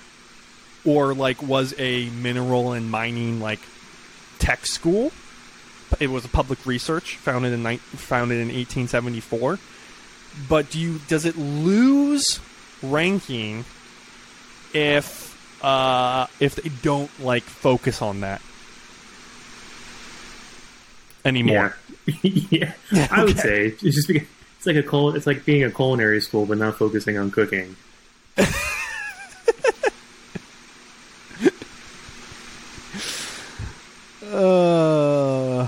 [0.86, 3.60] or like was a mineral and mining like
[4.40, 5.12] tech school.
[6.00, 9.60] It was a public research founded in ni- founded in 1874.
[10.48, 12.40] But do you does it lose
[12.82, 13.66] ranking
[14.74, 15.30] if
[15.64, 18.42] uh, if they don't like focus on that
[21.26, 21.76] anymore?
[22.08, 22.14] Yeah,
[22.92, 23.08] yeah.
[23.12, 23.40] I would Okay.
[23.42, 26.58] say it's just because it's like a cul- it's like being a culinary school but
[26.58, 27.76] not focusing on cooking.
[34.32, 35.68] Uh,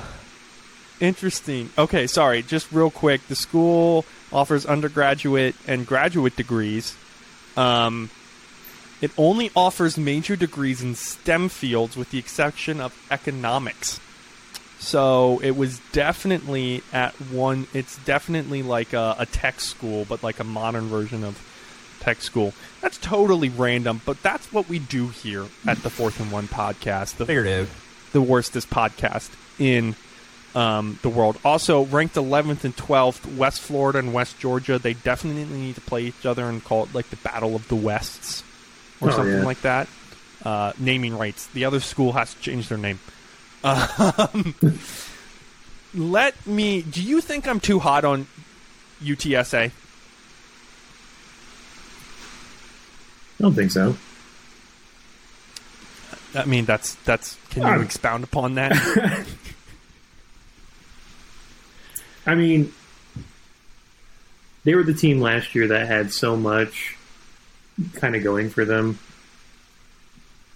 [1.00, 1.70] interesting.
[1.78, 2.42] Okay, sorry.
[2.42, 6.96] Just real quick, the school offers undergraduate and graduate degrees.
[7.58, 8.10] Um,
[9.02, 14.00] it only offers major degrees in STEM fields, with the exception of economics.
[14.80, 17.68] So it was definitely at one.
[17.74, 21.42] It's definitely like a, a tech school, but like a modern version of
[22.00, 22.54] tech school.
[22.82, 27.18] That's totally random, but that's what we do here at the Fourth and One podcast.
[27.18, 27.83] The Figurative.
[28.14, 29.96] The worstest podcast in
[30.56, 31.38] um, the world.
[31.44, 34.80] Also, ranked 11th and 12th, West Florida and West Georgia.
[34.80, 37.76] They definitely need to play each other and call it like the Battle of the
[37.76, 38.44] Wests
[39.02, 39.44] or Oh, something yeah.
[39.44, 39.88] like that.
[40.46, 41.48] Uh, naming rights.
[41.48, 43.00] The other school has to change their name.
[43.64, 44.54] Um,
[45.96, 46.82] let me.
[46.82, 48.28] Do you think I'm too hot on
[49.02, 49.72] UTSA?
[53.40, 53.96] I don't think so.
[56.36, 57.38] I mean, that's that's.
[57.52, 58.74] Can you Um, expound upon that?
[62.26, 62.72] I mean,
[64.64, 66.96] they were the team last year that had so much
[67.96, 68.98] kind of going for them,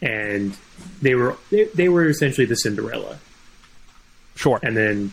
[0.01, 0.55] and
[1.01, 3.19] they were they, they were essentially the Cinderella,
[4.35, 4.59] sure.
[4.63, 5.11] and then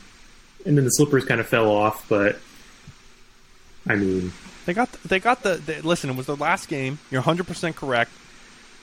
[0.64, 2.08] and then the slippers kind of fell off.
[2.08, 2.38] But
[3.88, 4.32] I mean,
[4.66, 6.08] They got they got the, the listen.
[6.10, 6.98] It was their last game.
[7.10, 8.12] You're 100 percent correct.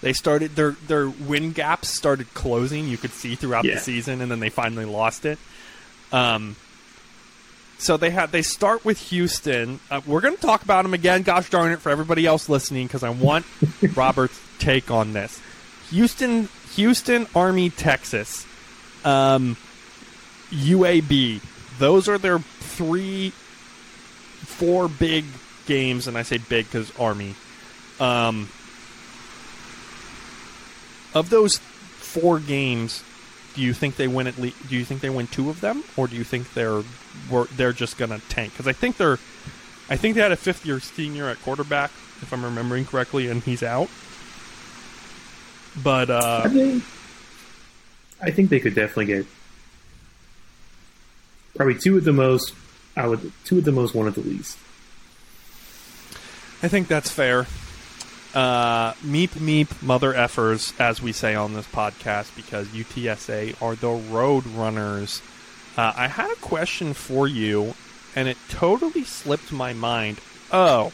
[0.02, 2.88] They started their their win gaps started closing.
[2.88, 3.76] You could see throughout Yeah.
[3.76, 5.38] the season, and then they finally lost it.
[6.12, 6.56] Um.
[7.78, 9.80] So they had they start with Houston.
[9.90, 11.24] Uh, we're going to talk about them again.
[11.24, 13.46] Gosh darn it, for everybody else listening, because I want
[13.96, 15.40] Robert's take on this.
[15.90, 18.46] Houston, Houston, Army, Texas,
[19.04, 19.58] um,
[20.52, 21.42] UAB.
[21.80, 25.26] Those are their three four big
[25.66, 27.36] games, and I say big because Army.
[28.00, 28.50] Um,
[31.14, 33.04] of those four games,
[33.56, 34.70] do you think they win at least?
[34.70, 36.84] Do you think they win two of them, or do you think they're
[37.30, 38.54] were, they're just gonna tank?
[38.54, 39.20] Because I think they're,
[39.90, 41.92] I think they had a fifth year senior at quarterback,
[42.22, 43.90] if I'm remembering correctly, and he's out.
[45.84, 46.84] But uh, I think,
[48.22, 49.26] I think they could definitely get
[51.56, 52.54] probably two at the most.
[52.96, 54.58] I would two at the most, one at the least.
[56.64, 57.48] I think that's fair.
[58.34, 63.90] Uh, meep meep mother effers, as we say on this podcast, because UTSA are the
[63.90, 65.22] road runners.
[65.76, 67.74] Uh, I had a question for you,
[68.16, 70.20] and it totally slipped my mind.
[70.52, 70.94] Oh,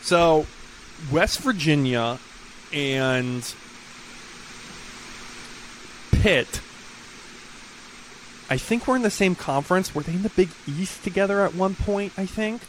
[0.00, 0.46] so
[1.12, 2.18] West Virginia
[2.72, 3.54] and
[6.12, 6.60] Pitt.
[8.50, 9.94] I think we're in the same conference.
[9.94, 12.12] Were they in the Big East together at one point?
[12.16, 12.62] I think.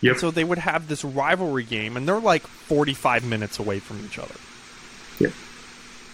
[0.00, 0.16] Yep.
[0.18, 4.18] So they would have this rivalry game, and they're like 45 minutes away from each
[4.18, 4.34] other.
[5.18, 5.32] Yep.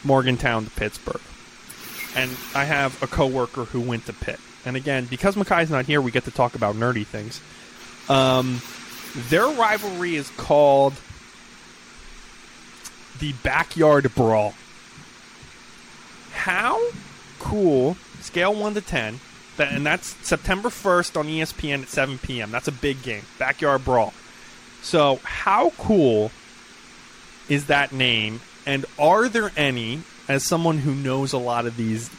[0.05, 1.21] Morgantown to Pittsburgh.
[2.15, 4.39] And I have a coworker who went to Pitt.
[4.65, 7.41] And again, because Makai's not here, we get to talk about nerdy things.
[8.09, 8.61] Um,
[9.29, 10.95] their rivalry is called
[13.19, 14.55] the Backyard Brawl.
[16.33, 16.81] How
[17.39, 19.21] cool, scale 1 to 10, that,
[19.59, 22.51] and that's September 1st on ESPN at 7 p.m.
[22.51, 23.23] That's a big game.
[23.39, 24.13] Backyard Brawl.
[24.83, 26.33] So, how cool
[27.49, 28.41] is that name?
[28.67, 32.11] And are there any, as someone who knows a lot of these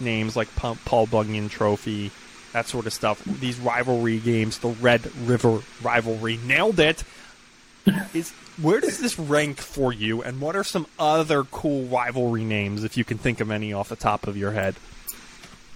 [0.00, 2.10] names like Paul Bunyan Trophy,
[2.52, 7.04] that sort of stuff, these rivalry games, the Red River rivalry, nailed it.
[8.14, 8.30] Is
[8.60, 12.96] where does this rank for you, and what are some other cool rivalry names, if
[12.96, 14.76] you can think of any off the top of your head?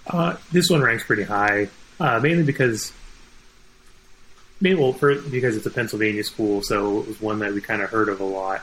[0.09, 2.93] Uh, this one ranks pretty high, uh, mainly because,
[4.61, 7.81] maybe well, for, because it's a Pennsylvania school, so it was one that we kind
[7.81, 8.61] of heard of a lot.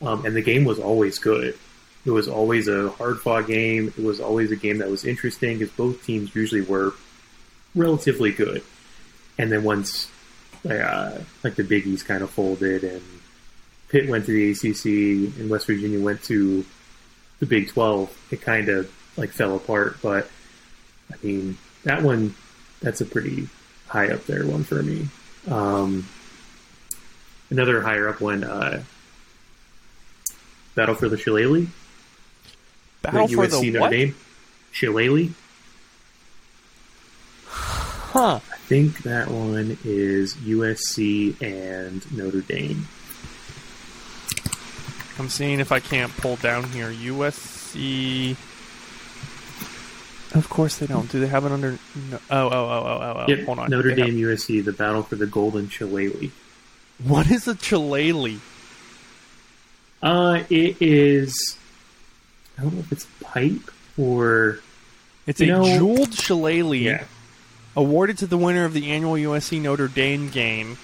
[0.00, 1.56] Um, and the game was always good.
[2.04, 3.92] It was always a hard fought game.
[3.96, 6.94] It was always a game that was interesting because both teams usually were
[7.74, 8.62] relatively good.
[9.38, 10.10] And then once,
[10.68, 13.02] uh, like the Big East kind of folded and
[13.88, 16.64] Pitt went to the ACC and West Virginia went to
[17.40, 19.98] the Big 12, it kind of like fell apart.
[20.02, 20.30] But
[21.12, 22.34] I mean, that one,
[22.80, 23.48] that's a pretty
[23.86, 25.08] high up there one for me.
[25.48, 26.06] Um,
[27.50, 28.82] another higher up one, uh,
[30.78, 31.66] Battle for the Shillelagh.
[33.02, 33.90] Battle for USC the what?
[33.90, 34.14] Dame.
[34.70, 35.30] Shillelagh.
[37.46, 38.38] Huh.
[38.52, 42.86] I think that one is USC and Notre Dame.
[45.18, 46.92] I'm seeing if I can't pull down here.
[46.92, 48.36] USC.
[50.34, 51.10] Of course they don't.
[51.10, 51.72] Do they have it under?
[52.10, 52.18] No.
[52.30, 53.24] Oh, oh, oh, oh, oh, oh.
[53.28, 53.70] Yep, Hold on.
[53.70, 56.30] Notre They have- Dame, USC, the battle for the Golden Shillelagh.
[57.02, 58.40] What is a Chilele?
[60.02, 61.56] Uh, it is.
[62.58, 64.60] I don't know if it's pipe or
[65.26, 67.04] It's a know- jeweled shillelagh yeah.
[67.76, 70.76] awarded to the winner of the annual USC Notre Dame game.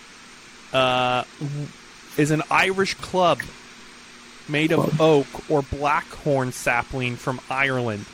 [0.73, 1.25] Uh,
[2.17, 3.41] is an Irish club
[4.49, 8.07] made of oak or blackhorn sapling from Ireland.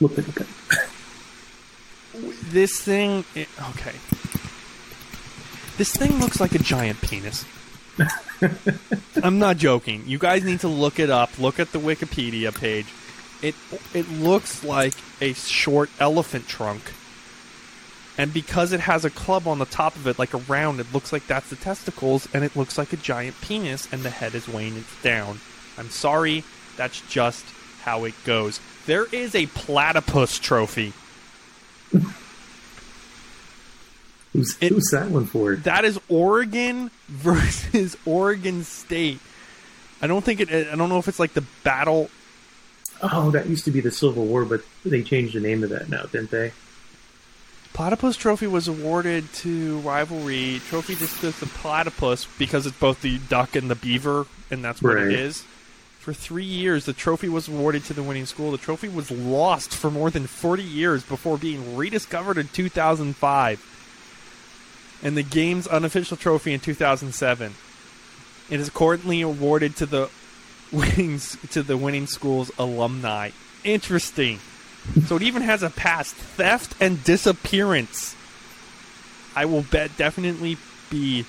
[0.00, 0.46] Look at it.
[2.44, 3.94] This thing, it, okay.
[5.76, 7.44] This thing looks like a giant penis.
[9.22, 10.02] I'm not joking.
[10.06, 11.38] You guys need to look it up.
[11.38, 12.86] Look at the Wikipedia page.
[13.42, 13.54] It
[13.92, 16.92] it looks like a short elephant trunk.
[18.18, 20.92] And because it has a club on the top of it, like a round, it
[20.92, 24.34] looks like that's the testicles, and it looks like a giant penis, and the head
[24.34, 25.40] is weighing it down.
[25.76, 26.42] I'm sorry,
[26.78, 27.44] that's just
[27.82, 28.58] how it goes.
[28.86, 30.92] There is a platypus trophy.
[34.32, 35.56] Who's, It- who's that one for?
[35.56, 39.18] That is Oregon versus Oregon State.
[40.02, 40.50] I don't think it.
[40.50, 42.10] I don't know if it's like the battle.
[43.02, 45.88] Oh, that used to be the Civil War, but they changed the name of that
[45.88, 46.52] now, didn't they?
[47.72, 50.60] Platypus Trophy was awarded to rivalry.
[50.68, 54.80] Trophy just goes to platypus because it's both the duck and the beaver, and that's
[54.82, 55.06] what Right.
[55.08, 55.44] it is.
[56.06, 58.52] For three years, the trophy was awarded to the winning school.
[58.52, 65.00] The trophy was lost for more than 40 years before being rediscovered in 2005.
[65.02, 67.56] And the game's unofficial trophy in 2007.
[68.48, 70.08] It is currently awarded to the
[70.70, 71.18] winning
[71.50, 73.30] to the winning school's alumni.
[73.64, 74.38] Interesting.
[75.06, 78.14] So it even has a past theft and disappearance.
[79.34, 80.56] I will bet definitely
[80.88, 81.24] be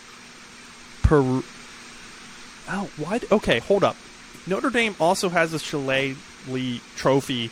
[1.01, 1.41] per.
[2.69, 3.21] Oh, why?
[3.31, 3.97] Okay, hold up.
[4.47, 6.15] Notre Dame also has a Shillelagh
[6.95, 7.51] trophy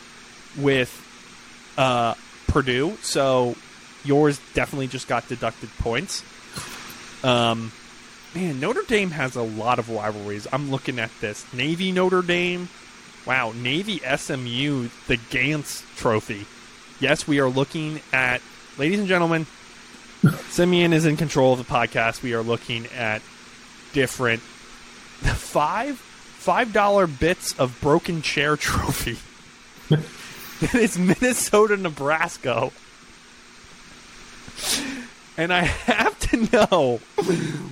[0.58, 1.02] with
[1.76, 2.14] uh,
[2.46, 3.54] Purdue, so
[4.04, 6.24] yours definitely just got deducted points.
[7.22, 7.72] Um,
[8.34, 10.46] man, Notre Dame has a lot of rivalries.
[10.52, 12.68] I'm looking at this Navy Notre Dame.
[13.26, 16.46] Wow, Navy SMU, the Gansz Trophy.
[17.00, 18.40] Yes, we are looking at,
[18.78, 19.46] ladies and gentlemen,
[20.48, 22.22] Simeon is in control of the podcast.
[22.22, 23.20] We are looking at
[23.92, 26.00] different five
[26.46, 29.18] five dollar bits of broken chair trophy.
[30.60, 32.70] it's Minnesota, Nebraska.
[35.36, 37.00] And I have to know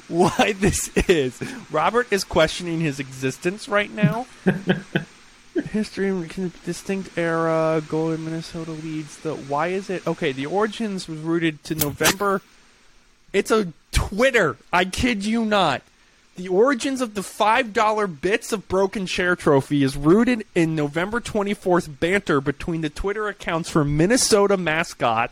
[0.08, 1.40] why this is.
[1.70, 4.26] Robert is questioning his existence right now.
[5.70, 6.28] History,
[6.64, 9.36] distinct era, goal in Minnesota leads the.
[9.36, 10.32] Why is it okay?
[10.32, 12.42] The origins was rooted to November.
[13.32, 14.56] It's a Twitter.
[14.72, 15.82] I kid you not.
[16.36, 22.00] The origins of the $5 bits of broken chair trophy is rooted in November 24th
[22.00, 25.30] banter between the Twitter accounts for Minnesota mascot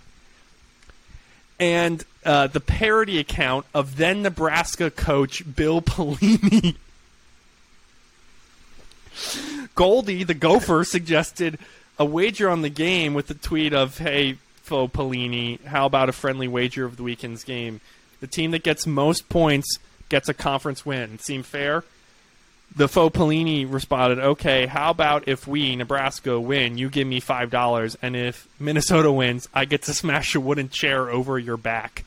[1.58, 6.76] and uh, the parody account of then Nebraska coach Bill Pelini.
[9.74, 11.58] Goldie, the gopher, suggested
[11.98, 16.12] a wager on the game with the tweet of, hey, Faux Pelini, how about a
[16.12, 17.80] friendly wager of the weekend's game?
[18.20, 19.78] The team that gets most points
[20.12, 21.18] gets a conference win.
[21.18, 21.82] Seem fair?
[22.76, 27.96] The faux Pelini responded, okay, how about if we, Nebraska, win, you give me $5,
[28.02, 32.04] and if Minnesota wins, I get to smash a wooden chair over your back.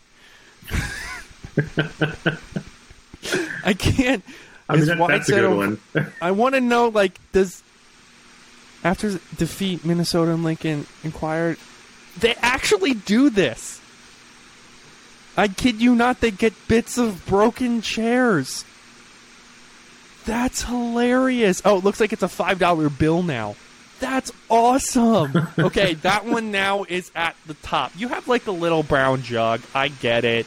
[3.66, 4.24] I can't.
[4.70, 5.80] I mean, that, that's a good one.
[6.22, 7.64] I want to know, like, does
[8.84, 11.58] after defeat Minnesota and Lincoln inquired,
[12.20, 13.82] they actually do this.
[15.38, 18.64] I kid you not, they get bits of broken chairs.
[20.26, 21.62] That's hilarious.
[21.66, 23.56] Oh, it looks like it's a $5 bill now.
[24.00, 25.48] That's awesome.
[25.60, 27.92] okay, that one now is at the top.
[27.96, 29.62] You have like the little brown jug.
[29.74, 30.46] I get it.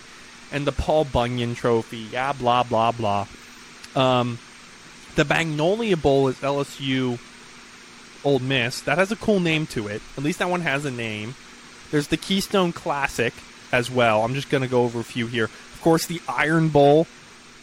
[0.50, 2.06] And the Paul Bunyan trophy.
[2.10, 3.26] Yeah, blah, blah, blah.
[3.94, 4.38] Um,
[5.14, 7.18] the Magnolia Bowl is LSU
[8.24, 8.80] Ole Miss.
[8.82, 10.02] That has a cool name to it.
[10.16, 11.34] At least that one has a name.
[11.90, 13.34] There's the Keystone Classic
[13.72, 14.24] as well.
[14.24, 15.44] I'm just going to go over a few here.
[15.44, 17.06] Of course, the Iron Bowl,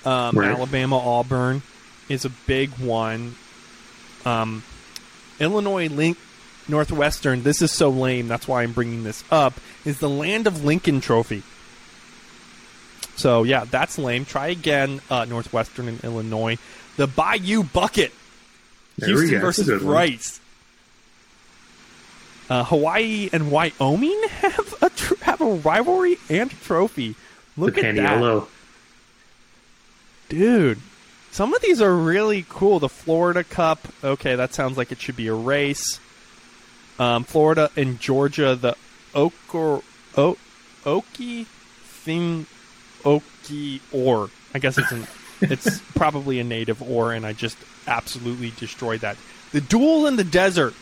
[0.06, 0.52] um, right.
[0.52, 1.62] Alabama Auburn,
[2.10, 3.36] is a big one.
[4.26, 4.64] Um,
[5.40, 6.18] Illinois Link
[6.68, 7.44] Northwestern.
[7.44, 8.28] This is so lame.
[8.28, 9.54] That's why I'm bringing this up.
[9.84, 11.44] Is the Land of Lincoln Trophy.
[13.16, 14.26] So yeah, that's lame.
[14.26, 16.58] Try again, uh, Northwestern and Illinois.
[16.98, 18.14] The Bayou Bucket.
[18.98, 20.40] There Houston versus Rice.
[22.50, 24.75] Uh, Hawaii and Wyoming have
[25.38, 27.16] have a rivalry and trophy.
[27.58, 28.44] Look the at that,
[30.30, 30.80] dude.
[31.32, 32.80] Some of these are really cool.
[32.80, 33.88] The Florida Cup.
[34.04, 36.00] Okay, that sounds like it should be a race.
[36.98, 38.56] Um, Florida and Georgia.
[38.56, 38.76] The
[39.14, 39.82] Oker
[40.18, 40.38] o-
[40.84, 42.46] Okie thing
[43.04, 45.08] Okie or I guess it's an
[45.42, 47.58] it's probably a native or, and I just
[47.88, 49.18] absolutely destroyed that.
[49.52, 50.74] The duel in the desert.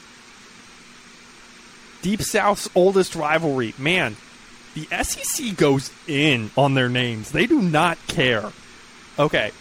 [2.02, 3.74] Deep South's oldest rivalry.
[3.78, 4.18] Man,
[4.74, 7.32] the SEC goes in on their names.
[7.32, 8.52] They do not care.
[9.20, 9.52] Okay,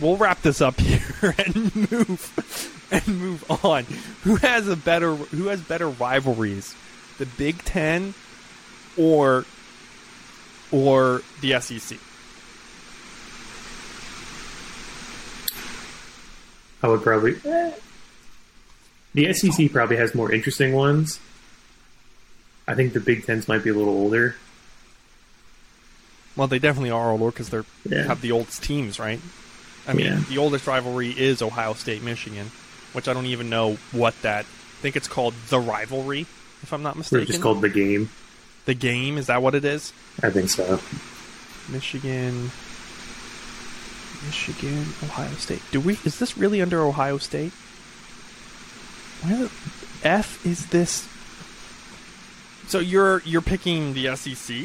[0.00, 3.84] we'll wrap this up here and move and move on.
[4.24, 6.74] Who has a better who has better rivalries?
[7.18, 8.14] The Big 10
[8.96, 9.44] or
[10.70, 11.98] or the SEC?
[16.82, 17.72] I would probably eh.
[19.14, 21.20] the SEC probably has more interesting ones.
[22.66, 24.36] I think the Big Tens might be a little older.
[26.36, 28.04] Well, they definitely are older because they yeah.
[28.04, 29.20] have the oldest teams, right?
[29.86, 30.20] I mean, yeah.
[30.28, 32.50] the oldest rivalry is Ohio State Michigan,
[32.92, 34.44] which I don't even know what that.
[34.44, 36.22] I think it's called the rivalry,
[36.62, 37.22] if I'm not mistaken.
[37.22, 38.10] It's just called the game.
[38.64, 39.92] The game is that what it is?
[40.22, 40.80] I think so.
[41.68, 42.50] Michigan,
[44.24, 45.62] Michigan, Ohio State.
[45.70, 45.98] Do we?
[46.04, 47.52] Is this really under Ohio State?
[49.22, 49.50] Where the
[50.04, 51.08] f is this?
[52.68, 54.56] So you're you're picking the SEC?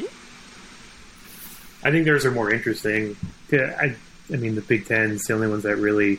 [1.82, 3.16] I think theirs are more interesting.
[3.52, 3.96] I
[4.32, 6.18] I mean, the Big Ten's the only ones that really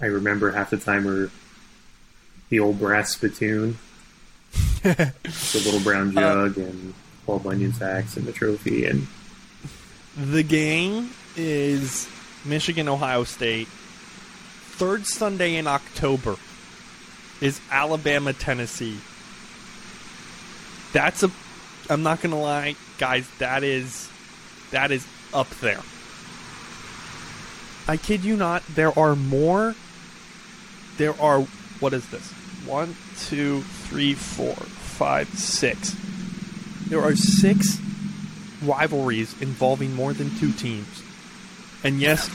[0.00, 1.30] I remember half the time are
[2.48, 3.78] the old brass spittoon,
[4.82, 5.12] the
[5.64, 6.94] little brown uh, jug, uh, and
[7.26, 8.86] Paul Bunyan's Axe, and the trophy.
[8.86, 9.06] And
[10.16, 12.08] the game is
[12.44, 13.68] Michigan, Ohio State.
[13.68, 16.36] Third Sunday in October
[17.40, 18.98] is Alabama, Tennessee.
[20.94, 21.30] That's a.
[21.90, 23.28] I'm not gonna lie, guys.
[23.38, 24.08] That is
[24.70, 25.82] that is up there.
[27.86, 29.74] I kid you not, there are more.
[30.96, 31.40] There are,
[31.80, 32.30] what is this?
[32.64, 35.94] One, two, three, four, five, six.
[36.88, 37.78] There are six
[38.62, 41.02] rivalries involving more than two teams.
[41.82, 42.28] And yes,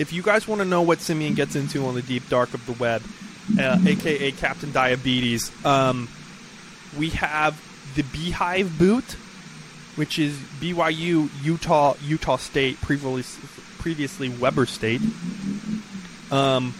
[0.00, 2.66] if you guys want to know what Simeon gets into on the deep dark of
[2.66, 3.02] the web,
[3.60, 6.08] uh, aka Captain Diabetes, um,
[6.98, 7.60] we have
[7.96, 9.16] the Beehive Boot,
[9.96, 13.24] which is BYU, Utah, Utah State, previously
[13.78, 15.00] previously Weber State.
[16.30, 16.74] Um,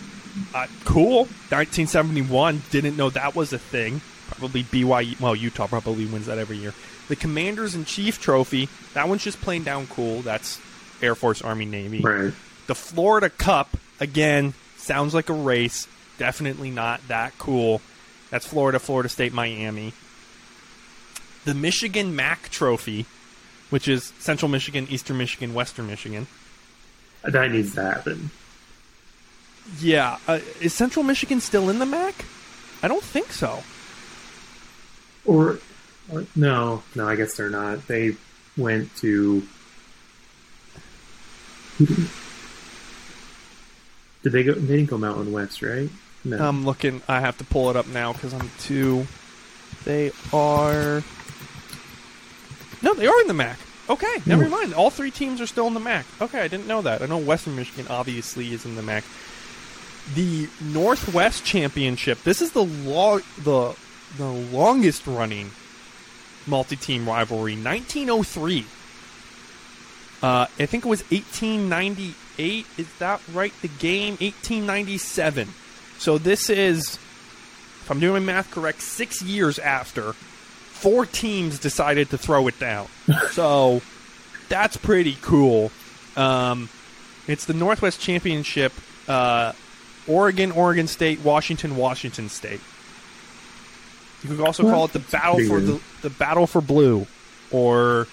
[0.54, 1.20] uh, cool.
[1.50, 2.62] 1971.
[2.70, 4.00] Didn't know that was a thing.
[4.28, 5.18] Probably BYU.
[5.20, 6.74] Well, Utah probably wins that every year.
[7.08, 8.68] The Commanders in Chief Trophy.
[8.94, 10.20] That one's just plain down cool.
[10.22, 10.60] That's
[11.00, 12.00] Air Force, Army, Navy.
[12.00, 12.32] Right.
[12.66, 13.76] The Florida Cup.
[14.00, 15.86] Again, sounds like a race.
[16.18, 17.80] Definitely not that cool.
[18.30, 19.92] That's Florida, Florida State, Miami.
[21.46, 23.06] The Michigan MAC Trophy,
[23.70, 26.26] which is Central Michigan, Eastern Michigan, Western Michigan.
[27.22, 28.30] That needs to happen.
[29.78, 32.24] Yeah, uh, is Central Michigan still in the MAC?
[32.82, 33.62] I don't think so.
[35.24, 35.60] Or,
[36.12, 37.86] or no, no, I guess they're not.
[37.86, 38.16] They
[38.56, 39.46] went to.
[41.78, 42.08] Did
[44.24, 44.54] they go?
[44.54, 45.90] They didn't go Mountain West, right?
[46.24, 46.38] No.
[46.38, 47.02] I'm looking.
[47.06, 49.06] I have to pull it up now because I'm too.
[49.84, 51.04] They are.
[52.82, 53.58] No, they are in the MAC.
[53.88, 54.50] Okay, never Hmm.
[54.50, 54.74] mind.
[54.74, 56.04] All three teams are still in the MAC.
[56.20, 57.02] Okay, I didn't know that.
[57.02, 59.04] I know Western Michigan obviously is in the MAC.
[60.14, 62.22] The Northwest Championship.
[62.24, 63.74] This is the lo- the
[64.18, 65.50] the longest running
[66.46, 67.56] multi-team rivalry.
[67.56, 68.64] 1903.
[70.22, 72.66] Uh, I think it was 1898.
[72.78, 73.52] Is that right?
[73.62, 75.52] The game 1897.
[75.98, 80.14] So this is, if I'm doing my math correct, six years after
[80.76, 82.86] four teams decided to throw it down.
[83.30, 83.80] so
[84.48, 85.70] that's pretty cool.
[86.16, 86.68] Um,
[87.26, 88.72] it's the Northwest Championship.
[89.08, 89.52] Uh,
[90.06, 92.60] Oregon, Oregon State, Washington, Washington State.
[94.22, 97.06] You could also call it the battle for the the battle for blue,
[97.50, 98.06] or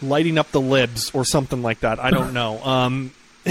[0.00, 1.98] lighting up the libs, or something like that.
[2.00, 2.62] I don't know.
[2.64, 3.12] Um,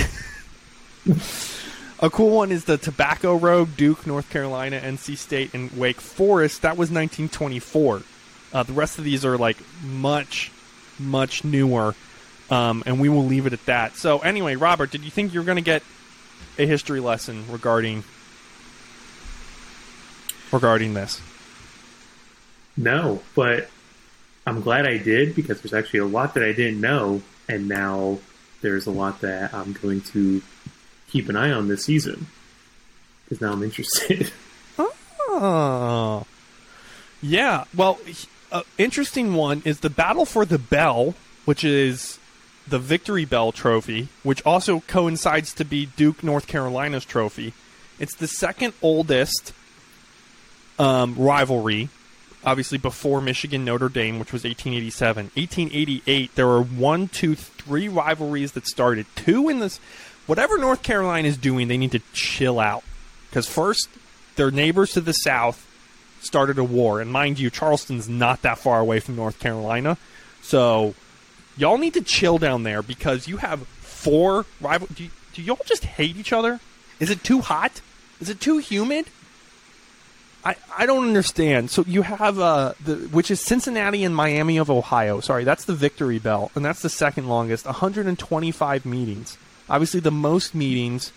[2.02, 6.64] a cool one is the Tobacco Road, Duke, North Carolina, NC State, and Wake Forest.
[6.64, 8.02] That was 1924.
[8.54, 10.52] Uh, the rest of these are like much,
[10.97, 11.95] much newer,
[12.49, 13.95] um, and we will leave it at that.
[13.95, 15.84] So, anyway, Robert, did you think you were going to get
[16.58, 18.04] a history lesson regarding
[20.52, 21.22] regarding this?
[22.76, 23.70] No, but
[24.47, 28.20] I'm glad I did because there's actually a lot that I didn't know, and now
[28.62, 30.41] there's a lot that I'm going to
[31.12, 32.28] keep an eye on this season
[33.24, 34.32] because now I'm interested.
[35.34, 36.26] Oh,
[37.22, 37.64] yeah.
[37.74, 37.99] Well,
[38.51, 42.20] uh, interesting one is the battle for the bell, which is
[42.68, 47.53] the Victory Bell Trophy, which also coincides to be Duke North Carolina's trophy.
[47.97, 49.53] It's the second oldest
[50.78, 51.89] um, rivalry,
[52.43, 55.26] obviously before Michigan Notre Dame, which was 1887.
[55.36, 59.05] 1888, there were one, two, three rivalries that started.
[59.16, 59.80] Two in this.
[60.28, 62.84] Whatever North Carolina is doing, they need to chill out.
[63.30, 63.90] Because first,
[64.36, 65.68] their neighbors to the south
[66.22, 69.98] started a war, and mind you, Charleston's not that far away from North Carolina,
[70.42, 70.94] so
[71.58, 74.88] y'all need to chill down there because you have four rival.
[74.94, 76.60] Do, do y'all just hate each other?
[77.00, 77.82] Is it too hot?
[78.20, 79.08] Is it too humid?
[80.44, 81.70] I, I don't understand.
[81.70, 85.20] So you have uh the which is Cincinnati and Miami of Ohio.
[85.20, 87.66] Sorry, that's the Victory Bell, and that's the second longest.
[87.66, 89.38] 125 meetings.
[89.72, 91.14] Obviously, the most meetings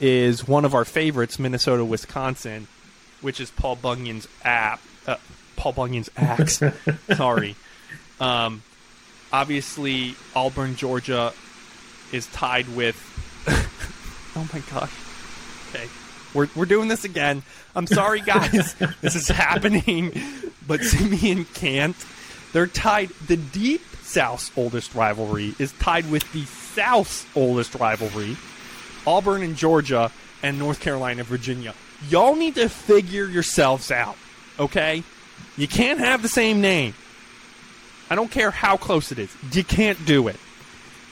[0.00, 2.66] is one of our favorites, Minnesota, Wisconsin,
[3.20, 4.80] which is Paul Bunyan's app.
[5.06, 5.16] Uh,
[5.56, 6.62] Paul Bunyan's axe.
[7.14, 7.54] Sorry.
[8.18, 8.62] Um,
[9.30, 11.34] obviously, Auburn, Georgia,
[12.10, 12.96] is tied with.
[14.36, 14.92] oh my gosh.
[15.68, 15.86] Okay,
[16.32, 17.42] we're we're doing this again.
[17.76, 18.74] I'm sorry, guys.
[19.02, 20.18] this is happening,
[20.66, 21.96] but Simeon can't.
[22.54, 23.10] They're tied.
[23.26, 26.44] The Deep South's oldest rivalry is tied with the
[26.74, 28.36] South's oldest rivalry,
[29.06, 30.10] Auburn and Georgia,
[30.42, 31.74] and North Carolina, Virginia.
[32.08, 34.16] Y'all need to figure yourselves out,
[34.58, 35.02] okay?
[35.56, 36.94] You can't have the same name.
[38.10, 39.34] I don't care how close it is.
[39.52, 40.36] You can't do it.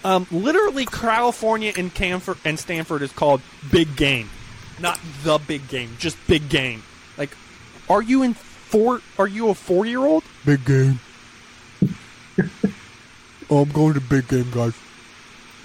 [0.04, 3.40] Um, literally, California and Camford and Stanford is called
[3.70, 4.30] Big Game,
[4.78, 6.82] not the Big Game, just Big Game.
[7.18, 7.36] Like,
[7.90, 9.00] are you in four?
[9.18, 10.22] Are you a four-year-old?
[10.44, 11.00] Big Game.
[13.50, 14.74] oh, I'm going to Big Game, guys.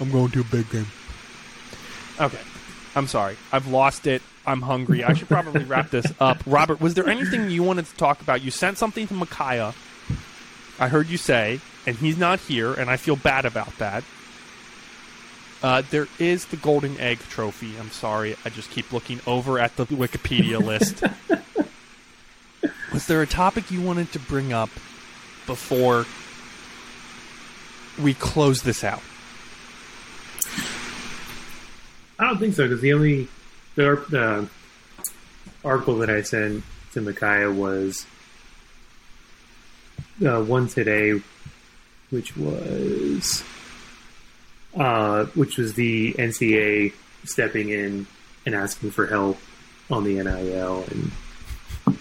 [0.02, 0.88] I'm going to a Big Game.
[2.20, 2.40] Okay,
[2.96, 3.36] I'm sorry.
[3.52, 4.20] I've lost it.
[4.44, 5.04] I'm hungry.
[5.04, 6.38] I should probably wrap this up.
[6.46, 8.42] Robert, was there anything you wanted to talk about?
[8.42, 9.74] You sent something to Micaiah.
[10.80, 14.02] I heard you say, and he's not here, and I feel bad about that.
[15.62, 17.78] Uh, there is the Golden Egg Trophy.
[17.78, 21.04] I'm sorry, I just keep looking over at the Wikipedia list.
[22.92, 24.70] Was there a topic you wanted to bring up
[25.46, 26.06] before
[28.02, 29.02] we close this out?
[32.22, 33.26] I don't think so because the only
[33.74, 34.48] the, the
[35.64, 36.62] article that I sent
[36.92, 38.06] to Micaiah was
[40.24, 41.20] uh, one today,
[42.10, 43.42] which was
[44.76, 46.92] uh, which was the NCA
[47.24, 48.06] stepping in
[48.46, 49.38] and asking for help
[49.90, 50.84] on the NIL.
[50.92, 51.10] And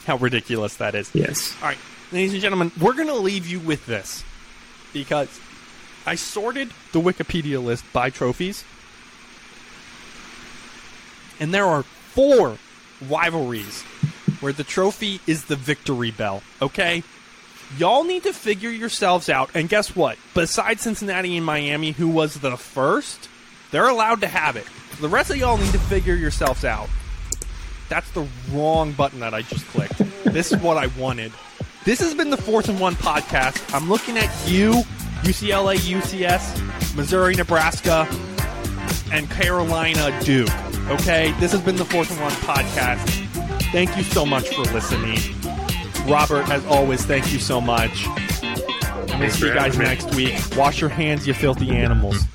[0.06, 1.10] How ridiculous that is.
[1.16, 1.78] yes, All right,
[2.12, 4.24] ladies and gentlemen, we're going to leave you with this
[4.94, 5.40] because
[6.06, 8.64] I sorted the Wikipedia list by trophies,
[11.42, 12.58] and there are four
[13.10, 13.82] rivalries
[14.40, 17.04] where the trophy is the victory bell, okay?
[17.78, 19.50] Y'all need to figure yourselves out.
[19.56, 20.18] And guess what?
[20.34, 23.28] Besides Cincinnati and Miami, who was the first,
[23.72, 24.68] they're allowed to have it.
[25.00, 26.90] The rest of y'all need to figure yourselves out.
[27.90, 29.98] That's the wrong button that I just clicked.
[30.26, 31.32] This is what I wanted.
[31.86, 33.74] This has been the Fourth and One podcast.
[33.74, 34.84] I'm looking at you,
[35.24, 38.08] UCLA, UCS, Missouri, Nebraska,
[39.12, 40.50] and Carolina, Duke.
[40.92, 43.00] Okay, this has been the Fourth and One podcast.
[43.72, 45.20] Thank you so much for listening.
[46.06, 48.04] Robert, as always, thank you so much.
[48.04, 50.38] To see you guys next week.
[50.58, 52.26] Wash your hands, you filthy animals.